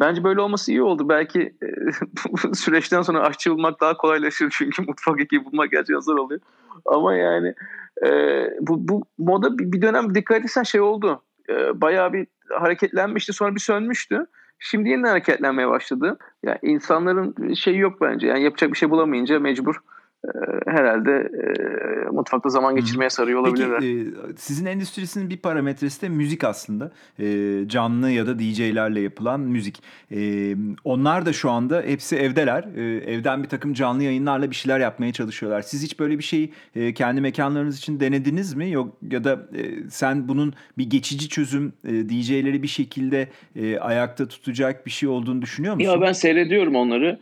Bence 0.00 0.24
böyle 0.24 0.40
olması 0.40 0.70
iyi 0.72 0.82
oldu. 0.82 1.08
Belki 1.08 1.54
e, 1.62 1.68
süreçten 2.54 3.02
sonra 3.02 3.20
aşçı 3.20 3.50
bulmak 3.50 3.80
daha 3.80 3.96
kolaylaşır 3.96 4.50
çünkü 4.50 4.82
mutfak 4.82 5.20
ekibi 5.20 5.44
bulmak 5.44 5.70
gerçekten 5.70 6.00
zor 6.00 6.16
oluyor. 6.16 6.40
Ama 6.86 7.14
yani 7.14 7.54
e, 8.06 8.08
bu, 8.60 8.88
bu 8.88 9.02
moda 9.18 9.58
bir, 9.58 9.72
bir 9.72 9.82
dönem 9.82 10.14
dikkat 10.14 10.44
etsen 10.44 10.62
şey 10.62 10.80
oldu. 10.80 11.22
E, 11.48 11.80
bayağı 11.80 12.12
bir 12.12 12.26
hareketlenmişti 12.50 13.32
sonra 13.32 13.54
bir 13.54 13.60
sönmüştü. 13.60 14.26
Şimdi 14.58 14.88
yeniden 14.88 15.08
hareketlenmeye 15.08 15.68
başladı. 15.68 16.18
Yani 16.42 16.58
insanların 16.62 17.54
şeyi 17.54 17.78
yok 17.78 18.00
bence. 18.00 18.26
Yani 18.26 18.42
yapacak 18.42 18.72
bir 18.72 18.78
şey 18.78 18.90
bulamayınca 18.90 19.40
mecbur 19.40 19.76
herhalde 20.66 21.10
e, 21.10 22.10
mutfakta 22.10 22.48
zaman 22.48 22.76
geçirmeye 22.76 23.10
sarıyor 23.10 23.40
olabilirler. 23.40 23.80
Peki 23.80 24.08
e, 24.32 24.36
sizin 24.36 24.66
endüstrisinin 24.66 25.30
bir 25.30 25.36
parametresi 25.36 26.02
de 26.02 26.08
müzik 26.08 26.44
aslında. 26.44 26.92
E, 27.18 27.24
canlı 27.66 28.10
ya 28.10 28.26
da 28.26 28.38
DJ'lerle 28.38 29.00
yapılan 29.00 29.40
müzik. 29.40 29.82
E, 30.14 30.54
onlar 30.84 31.26
da 31.26 31.32
şu 31.32 31.50
anda 31.50 31.82
hepsi 31.86 32.16
evdeler. 32.16 32.64
E, 32.76 33.12
evden 33.12 33.42
bir 33.42 33.48
takım 33.48 33.74
canlı 33.74 34.02
yayınlarla 34.02 34.50
bir 34.50 34.56
şeyler 34.56 34.80
yapmaya 34.80 35.12
çalışıyorlar. 35.12 35.62
Siz 35.62 35.82
hiç 35.82 36.00
böyle 36.00 36.18
bir 36.18 36.24
şeyi 36.24 36.52
e, 36.76 36.94
kendi 36.94 37.20
mekanlarınız 37.20 37.78
için 37.78 38.00
denediniz 38.00 38.54
mi? 38.54 38.70
Yok 38.70 38.96
ya 39.10 39.24
da 39.24 39.32
e, 39.32 39.90
sen 39.90 40.28
bunun 40.28 40.54
bir 40.78 40.90
geçici 40.90 41.28
çözüm 41.28 41.72
e, 41.84 41.90
DJ'leri 41.90 42.62
bir 42.62 42.68
şekilde 42.68 43.28
e, 43.56 43.78
ayakta 43.78 44.28
tutacak 44.28 44.86
bir 44.86 44.90
şey 44.90 45.08
olduğunu 45.08 45.42
düşünüyor 45.42 45.74
musun? 45.74 45.90
Ya 45.90 46.00
ben 46.00 46.12
seyrediyorum 46.12 46.76
onları 46.76 47.18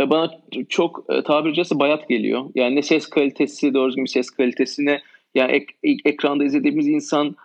ve 0.00 0.10
bana 0.10 0.30
çok 0.68 1.04
e, 1.08 1.22
tabiri 1.22 1.54
caizse 1.54 1.78
bayat 1.78 2.08
geliyor. 2.08 2.44
Yani 2.54 2.76
ne 2.76 2.82
ses 2.82 3.06
kalitesi, 3.06 3.74
doğru 3.74 3.92
gibi 3.92 4.08
ses 4.08 4.30
kalitesine 4.30 5.00
yani 5.34 5.52
ek, 5.52 5.66
ekranda 6.04 6.44
izlediğimiz 6.44 6.88
insan 6.88 7.36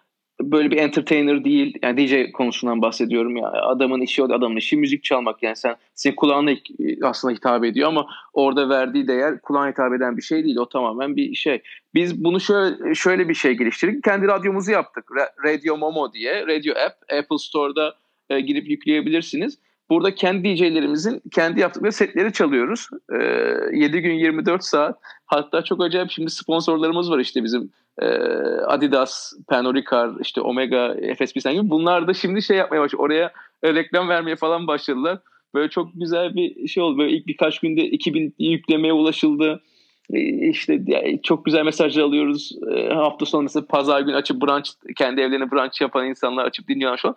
böyle 0.41 0.71
bir 0.71 0.77
entertainer 0.77 1.43
değil. 1.43 1.77
Yani 1.83 2.07
DJ 2.07 2.31
konusundan 2.31 2.81
bahsediyorum 2.81 3.37
ya. 3.37 3.47
Adamın 3.47 4.01
işi 4.01 4.23
o 4.23 4.33
adamın 4.33 4.55
işi 4.55 4.77
müzik 4.77 5.03
çalmak. 5.03 5.43
Yani 5.43 5.55
sen 5.55 5.75
senin 5.95 6.15
kulağına 6.15 6.51
aslında 7.01 7.33
hitap 7.33 7.63
ediyor 7.63 7.87
ama 7.89 8.07
orada 8.33 8.69
verdiği 8.69 9.07
değer 9.07 9.41
kulağına 9.41 9.69
hitap 9.69 9.93
eden 9.93 10.17
bir 10.17 10.21
şey 10.21 10.43
değil. 10.43 10.57
O 10.57 10.69
tamamen 10.69 11.15
bir 11.15 11.35
şey. 11.35 11.61
Biz 11.93 12.23
bunu 12.23 12.39
şöyle 12.39 12.95
şöyle 12.95 13.29
bir 13.29 13.33
şey 13.33 13.53
geliştirdik. 13.53 14.03
Kendi 14.03 14.27
radyomuzu 14.27 14.71
yaptık. 14.71 15.11
Radio 15.45 15.77
Momo 15.77 16.13
diye. 16.13 16.47
Radio 16.47 16.73
App. 16.73 17.13
Apple 17.19 17.37
Store'da 17.37 17.95
e, 18.29 18.39
girip 18.39 18.69
yükleyebilirsiniz. 18.69 19.59
Burada 19.89 20.15
kendi 20.15 20.55
DJ'lerimizin 20.55 21.21
kendi 21.33 21.59
yaptıkları 21.59 21.91
setleri 21.91 22.33
çalıyoruz. 22.33 22.89
E, 23.11 23.17
ee, 23.17 23.77
7 23.77 24.01
gün 24.01 24.13
24 24.13 24.63
saat. 24.63 24.99
Hatta 25.25 25.61
çok 25.61 25.83
acayip 25.83 26.11
şimdi 26.11 26.31
sponsorlarımız 26.31 27.11
var 27.11 27.19
işte 27.19 27.43
bizim 27.43 27.71
e, 28.01 28.07
Adidas, 28.67 29.33
Pernod 29.49 29.75
Ricard, 29.75 30.19
işte 30.19 30.41
Omega, 30.41 30.95
FSB 31.17 31.51
gibi. 31.51 31.69
Bunlar 31.69 32.07
da 32.07 32.13
şimdi 32.13 32.41
şey 32.41 32.57
yapmaya 32.57 32.81
başladı. 32.81 33.01
Oraya 33.01 33.31
reklam 33.63 34.09
vermeye 34.09 34.35
falan 34.35 34.67
başladılar. 34.67 35.19
Böyle 35.53 35.69
çok 35.69 35.89
güzel 35.95 36.35
bir 36.35 36.67
şey 36.67 36.83
oldu. 36.83 36.97
Böyle 36.97 37.11
ilk 37.11 37.27
birkaç 37.27 37.59
günde 37.59 37.81
2000 37.81 38.35
yüklemeye 38.39 38.93
ulaşıldı. 38.93 39.61
E, 40.13 40.19
işte 40.49 40.81
çok 41.23 41.45
güzel 41.45 41.63
mesajlar 41.63 42.03
alıyoruz. 42.03 42.51
E, 42.75 42.89
hafta 42.89 43.25
sonu 43.25 43.43
mesela 43.43 43.65
pazar 43.65 44.01
günü 44.01 44.15
açıp 44.15 44.41
brunch, 44.41 44.69
kendi 44.95 45.21
evlerine 45.21 45.51
brunch 45.51 45.81
yapan 45.81 46.07
insanlar 46.07 46.45
açıp 46.45 46.67
dinliyorlar 46.67 46.97
şu 46.97 47.07
an. 47.07 47.15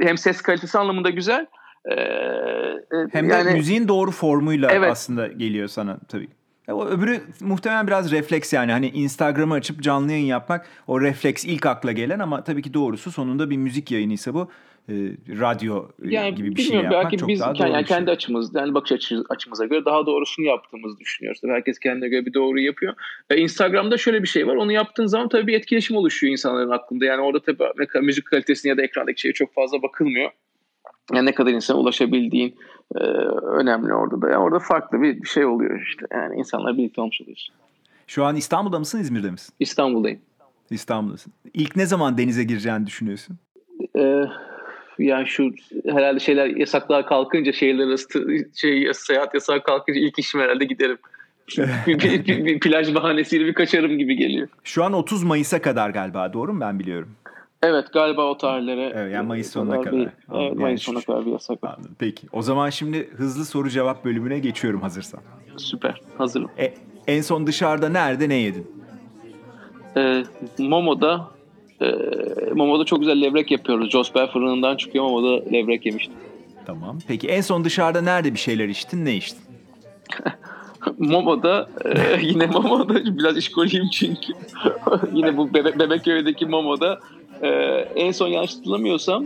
Hem 0.00 0.18
ses 0.18 0.40
kalitesi 0.40 0.78
anlamında 0.78 1.10
güzel 1.10 1.46
ee, 1.84 1.92
e, 1.92 3.06
Hem 3.12 3.28
de 3.28 3.32
yani, 3.32 3.52
müziğin 3.52 3.88
doğru 3.88 4.10
formuyla 4.10 4.70
evet. 4.72 4.90
aslında 4.90 5.26
geliyor 5.26 5.68
sana 5.68 5.98
tabii. 6.08 6.28
O 6.68 6.86
öbürü 6.86 7.20
muhtemelen 7.40 7.86
biraz 7.86 8.12
refleks 8.12 8.52
yani 8.52 8.72
hani 8.72 8.88
Instagram'ı 8.88 9.54
açıp 9.54 9.82
canlı 9.82 10.12
yayın 10.12 10.26
yapmak 10.26 10.66
o 10.86 11.00
refleks 11.00 11.44
ilk 11.44 11.66
akla 11.66 11.92
gelen 11.92 12.18
ama 12.18 12.44
tabii 12.44 12.62
ki 12.62 12.74
doğrusu 12.74 13.12
sonunda 13.12 13.50
bir 13.50 13.56
müzik 13.56 13.90
yayınıysa 13.90 14.34
bu 14.34 14.50
e, 14.88 14.94
radyo 15.40 15.88
e, 16.04 16.14
yani, 16.14 16.34
gibi 16.34 16.56
bir 16.56 16.62
şey 16.62 16.76
yapmak 16.76 17.04
belki 17.04 17.16
çok 17.16 17.28
biz, 17.28 17.40
daha 17.40 17.58
doğru. 17.58 17.68
Yani 17.68 17.84
kendi 17.84 18.04
şey. 18.04 18.14
açımız, 18.14 18.54
yani 18.54 18.74
bakış 18.74 18.92
açı, 18.92 19.22
açımıza 19.28 19.66
göre 19.66 19.84
daha 19.84 20.06
doğrusunu 20.06 20.46
yaptığımızı 20.46 20.98
düşünüyoruz. 20.98 21.40
Tabii 21.40 21.52
herkes 21.52 21.78
kendine 21.78 22.08
göre 22.08 22.26
bir 22.26 22.34
doğru 22.34 22.60
yapıyor. 22.60 22.94
E, 23.30 23.36
Instagram'da 23.36 23.98
şöyle 23.98 24.22
bir 24.22 24.28
şey 24.28 24.46
var. 24.46 24.56
Onu 24.56 24.72
yaptığın 24.72 25.06
zaman 25.06 25.28
tabii 25.28 25.46
bir 25.46 25.54
etkileşim 25.54 25.96
oluşuyor 25.96 26.32
insanların 26.32 26.70
aklında. 26.70 27.04
Yani 27.04 27.22
orada 27.22 27.40
tabii 27.42 28.04
müzik 28.06 28.26
kalitesine 28.26 28.70
ya 28.70 28.76
da 28.76 28.82
ekrandaki 28.82 29.20
şeye 29.20 29.32
çok 29.32 29.54
fazla 29.54 29.82
bakılmıyor 29.82 30.30
yani 31.12 31.26
ne 31.26 31.34
kadar 31.34 31.50
insana 31.50 31.78
ulaşabildiğin 31.78 32.56
e, 32.96 33.04
önemli 33.44 33.94
orada 33.94 34.22
da. 34.22 34.30
Yani 34.30 34.42
orada 34.42 34.58
farklı 34.58 35.02
bir, 35.02 35.22
bir 35.22 35.28
şey 35.28 35.44
oluyor 35.44 35.80
işte. 35.80 36.06
Yani 36.12 36.36
insanlar 36.36 36.78
birlikte 36.78 37.00
olmuş 37.00 37.20
oluyorsun. 37.20 37.54
Şu 38.06 38.24
an 38.24 38.36
İstanbul'da 38.36 38.78
mısın, 38.78 39.00
İzmir'de 39.00 39.30
misin? 39.30 39.54
İstanbul'dayım. 39.60 40.20
İstanbul'dasın. 40.70 41.32
İlk 41.54 41.76
ne 41.76 41.86
zaman 41.86 42.18
denize 42.18 42.44
gireceğini 42.44 42.86
düşünüyorsun? 42.86 43.36
Ee, 43.98 44.24
yani 44.98 45.26
şu 45.26 45.50
herhalde 45.86 46.20
şeyler 46.20 46.46
yasaklar 46.46 47.06
kalkınca 47.06 47.52
şehirler 47.52 47.86
arası 47.86 48.08
şey, 48.56 48.90
seyahat 48.94 49.34
yasağı 49.34 49.62
kalkınca 49.62 50.00
ilk 50.00 50.18
işim 50.18 50.40
herhalde 50.40 50.64
giderim. 50.64 50.98
bir, 51.86 51.98
bir, 51.98 52.26
bir, 52.26 52.44
bir 52.44 52.60
plaj 52.60 52.94
bahanesiyle 52.94 53.46
bir 53.46 53.54
kaçarım 53.54 53.98
gibi 53.98 54.16
geliyor. 54.16 54.48
Şu 54.64 54.84
an 54.84 54.92
30 54.92 55.22
Mayıs'a 55.24 55.62
kadar 55.62 55.90
galiba 55.90 56.32
doğru 56.32 56.52
mu 56.52 56.60
ben 56.60 56.78
biliyorum? 56.78 57.08
Evet 57.62 57.92
galiba 57.92 58.30
o 58.30 58.36
tarihlere. 58.36 58.92
Evet, 58.94 59.14
yani 59.14 59.26
Mayıs 59.26 59.50
sonuna 59.50 59.80
kadar. 59.80 59.92
Bir, 59.92 60.00
evet, 60.02 60.12
yani 60.32 60.54
Mayıs 60.54 60.82
sonuna 60.82 61.02
kadar 61.02 61.26
bir 61.26 61.32
yasak 61.32 61.64
var. 61.64 61.76
Peki. 61.98 62.26
O 62.32 62.42
zaman 62.42 62.70
şimdi 62.70 63.10
hızlı 63.16 63.44
soru 63.44 63.70
cevap 63.70 64.04
bölümüne 64.04 64.38
geçiyorum 64.38 64.80
hazırsan. 64.80 65.20
Süper. 65.56 66.00
Hazırım. 66.18 66.50
E, 66.58 66.74
en 67.06 67.20
son 67.20 67.46
dışarıda 67.46 67.88
nerede 67.88 68.28
ne 68.28 68.34
yedin? 68.34 68.66
E, 69.96 70.24
Momo'da 70.58 71.28
e, 71.80 71.86
Momo'da 72.54 72.84
çok 72.84 73.00
güzel 73.00 73.20
levrek 73.20 73.50
yapıyoruz. 73.50 73.90
Josper 73.90 74.32
fırınından 74.32 74.76
çıkıyor 74.76 75.04
Momo'da 75.04 75.50
levrek 75.52 75.86
yemiştim. 75.86 76.14
Tamam. 76.66 76.98
Peki 77.08 77.28
en 77.28 77.40
son 77.40 77.64
dışarıda 77.64 78.00
nerede 78.00 78.32
bir 78.34 78.38
şeyler 78.38 78.68
içtin? 78.68 79.04
Ne 79.04 79.14
içtin? 79.14 79.42
Momo'da 80.98 81.68
e, 81.84 82.20
yine 82.22 82.46
Momo'da 82.46 83.18
biraz 83.18 83.36
işkoliyim 83.36 83.88
çünkü. 83.92 84.32
yine 85.12 85.36
bu 85.36 85.54
Bebe, 85.54 85.78
Bebeköy'deki 85.78 86.46
Momo'da 86.46 87.00
e, 87.42 87.48
en 87.96 88.12
son 88.12 88.28
yanlış 88.28 88.56
hatırlamıyorsam 88.56 89.24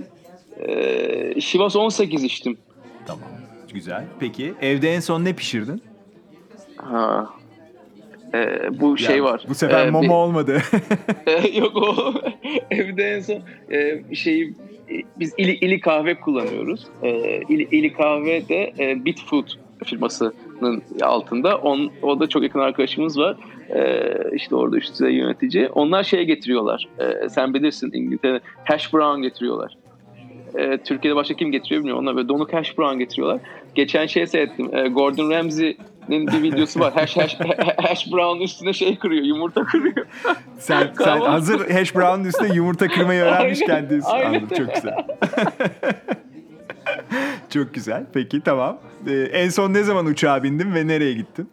e, 0.69 1.41
Şivas 1.41 1.77
18 1.77 2.25
içtim. 2.25 2.57
Tamam. 3.07 3.29
Güzel. 3.75 4.05
Peki 4.21 4.55
evde 4.63 4.95
en 4.95 5.01
son 5.01 5.25
ne 5.25 5.33
pişirdin? 5.33 5.83
Ha. 6.77 7.27
E, 8.35 8.69
bu 8.81 8.99
şey 8.99 9.17
Ya, 9.17 9.25
var. 9.25 9.45
Bu 9.49 9.55
sefer 9.55 9.87
E, 9.87 9.91
momo 9.91 10.03
bir- 10.03 10.09
olmadı. 10.09 10.63
E, 11.27 11.59
Yok 11.59 11.77
o 11.77 12.15
evde 12.71 13.03
en 13.05 13.21
son 13.21 13.39
e, 13.73 14.15
şeyi 14.15 14.55
e, 14.91 14.95
biz 15.19 15.35
ili, 15.39 15.53
ili 15.53 15.81
kahve 15.81 16.21
kullanıyoruz. 16.21 16.87
E, 17.03 17.11
ili, 17.49 17.69
ili 17.71 17.93
kahve 17.93 18.49
de 18.49 18.73
e, 18.79 19.05
Bitfood 19.05 19.47
firmasının 19.85 20.83
altında. 21.03 21.57
On, 21.59 21.91
o 22.03 22.21
da 22.21 22.29
çok 22.29 22.43
yakın 22.43 22.59
arkadaşımız 22.61 23.19
var. 23.19 23.37
E, 23.71 24.13
işte 24.33 24.57
orada 24.57 24.77
üst 24.77 24.93
düzey 24.93 25.13
yönetici. 25.15 25.69
Onlar 25.69 26.05
şey 26.05 26.25
getiriyorlar. 26.25 26.89
E, 26.99 27.29
sen 27.29 27.55
bilirsin 27.55 27.91
İngiltere'de 27.95 28.41
hash 28.65 28.93
brown 28.95 29.23
getiriyorlar. 29.23 29.77
E, 30.55 30.79
Türkiye'de 30.79 31.17
başka 31.17 31.35
kim 31.35 31.53
getiriyor 31.53 31.81
bilmiyorum. 31.81 32.03
Onlar 32.03 32.17
böyle 32.17 32.29
donuk 32.29 32.53
hash 32.53 32.79
brown 32.79 32.99
getiriyorlar. 32.99 33.41
Geçen 33.75 34.07
şey 34.07 34.27
seyrettim. 34.27 34.67
Gordon 34.95 35.31
Ramsay'nin 35.31 36.27
bir 36.27 36.43
videosu 36.43 36.81
var. 36.81 36.93
Hash, 36.93 37.17
hash, 37.17 37.39
hash 37.77 38.13
brown 38.13 38.41
üstüne 38.41 38.73
şey 38.73 38.97
kırıyor, 38.99 39.25
yumurta 39.25 39.65
kırıyor. 39.65 40.07
sen, 40.59 40.93
sen 40.99 41.21
hazır 41.21 41.71
hash 41.71 41.95
brown'un 41.95 42.25
üstüne 42.25 42.55
yumurta 42.55 42.89
kırmayı 42.89 43.23
öğrenmişken 43.23 43.75
Aynen, 43.75 43.91
diyorsun. 43.91 44.11
aynen. 44.11 44.27
Anladım, 44.27 44.49
çok 44.57 44.75
güzel. 44.75 44.95
çok 47.51 47.75
güzel. 47.75 48.07
Peki 48.15 48.41
tamam. 48.41 48.79
Ee, 49.09 49.13
en 49.13 49.49
son 49.49 49.75
ne 49.75 49.83
zaman 49.83 50.07
uçağa 50.07 50.43
bindin 50.43 50.75
ve 50.75 50.87
nereye 50.87 51.13
gittin? 51.13 51.49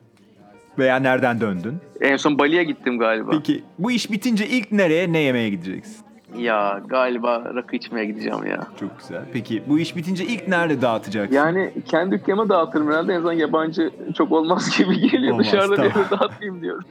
Veya 0.79 0.95
nereden 0.95 1.41
döndün? 1.41 1.77
En 2.01 2.17
son 2.17 2.39
Bali'ye 2.39 2.63
gittim 2.63 2.99
galiba. 2.99 3.31
Peki 3.31 3.63
bu 3.79 3.91
iş 3.91 4.11
bitince 4.11 4.47
ilk 4.47 4.71
nereye 4.71 5.13
ne 5.13 5.19
yemeye 5.19 5.49
gideceksin? 5.49 6.05
Ya 6.37 6.81
galiba 6.87 7.43
rakı 7.55 7.75
içmeye 7.75 8.05
gideceğim 8.05 8.45
ya. 8.47 8.67
Çok 8.79 8.99
güzel. 8.99 9.21
Peki 9.33 9.63
bu 9.67 9.79
iş 9.79 9.95
bitince 9.95 10.25
ilk 10.25 10.47
nerede 10.47 10.81
dağıtacaksın? 10.81 11.35
Yani 11.35 11.71
kendi 11.85 12.11
dükkanıma 12.15 12.49
dağıtırım 12.49 12.87
herhalde. 12.87 13.13
En 13.13 13.17
azından 13.17 13.33
yabancı 13.33 13.91
çok 14.15 14.31
olmaz 14.31 14.77
gibi 14.77 15.09
geliyor. 15.09 15.33
Olmaz, 15.33 15.45
Dışarıda 15.45 15.71
bir 15.71 15.77
tamam. 15.89 15.91
yere 16.11 16.19
dağıtayım 16.19 16.61
diyorum. 16.61 16.83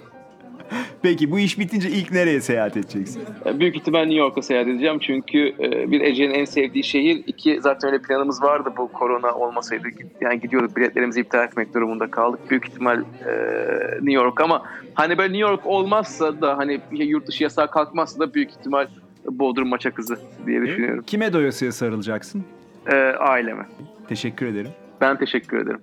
Peki 1.03 1.31
bu 1.31 1.39
iş 1.39 1.59
bitince 1.59 1.89
ilk 1.89 2.13
nereye 2.13 2.41
seyahat 2.41 2.77
edeceksin? 2.77 3.23
E, 3.47 3.61
Büyük 3.61 3.77
ihtimal 3.77 4.01
New 4.01 4.19
York'a 4.19 4.43
seyahat 4.43 4.69
edeceğim. 4.69 4.99
Çünkü 4.99 5.39
e, 5.49 5.91
bir 5.91 6.01
Ece'nin 6.01 6.35
en 6.35 6.45
sevdiği 6.45 6.85
şehir. 6.85 7.23
iki 7.27 7.61
zaten 7.61 7.91
öyle 7.93 8.03
planımız 8.03 8.43
vardı 8.43 8.73
bu 8.77 8.93
korona 8.93 9.35
olmasaydı. 9.35 9.89
Yani 10.21 10.41
gidiyorduk 10.41 10.77
biletlerimizi 10.77 11.21
iptal 11.21 11.45
etmek 11.45 11.75
durumunda 11.75 12.11
kaldık. 12.11 12.41
Büyük 12.51 12.69
ihtimal 12.69 12.99
e, 12.99 13.33
New 13.95 14.13
York 14.13 14.41
ama 14.41 14.63
hani 14.95 15.19
böyle 15.19 15.33
New 15.33 15.51
York 15.51 15.67
olmazsa 15.67 16.41
da 16.41 16.59
hani 16.59 16.81
yurt 16.93 17.27
dışı 17.27 17.43
yasağı 17.43 17.71
kalkmazsa 17.71 18.21
da 18.21 18.35
büyük 18.35 18.51
ihtimal 18.51 18.87
Bodrum 19.31 19.69
maça 19.69 19.91
kızı 19.91 20.19
diye 20.47 20.63
düşünüyorum. 20.63 21.05
Kime 21.07 21.33
doyasıya 21.33 21.73
sarılacaksın? 21.73 22.45
Aileme. 23.19 23.67
Teşekkür 24.09 24.47
ederim. 24.47 24.71
Ben 25.01 25.19
teşekkür 25.19 25.59
ederim. 25.59 25.81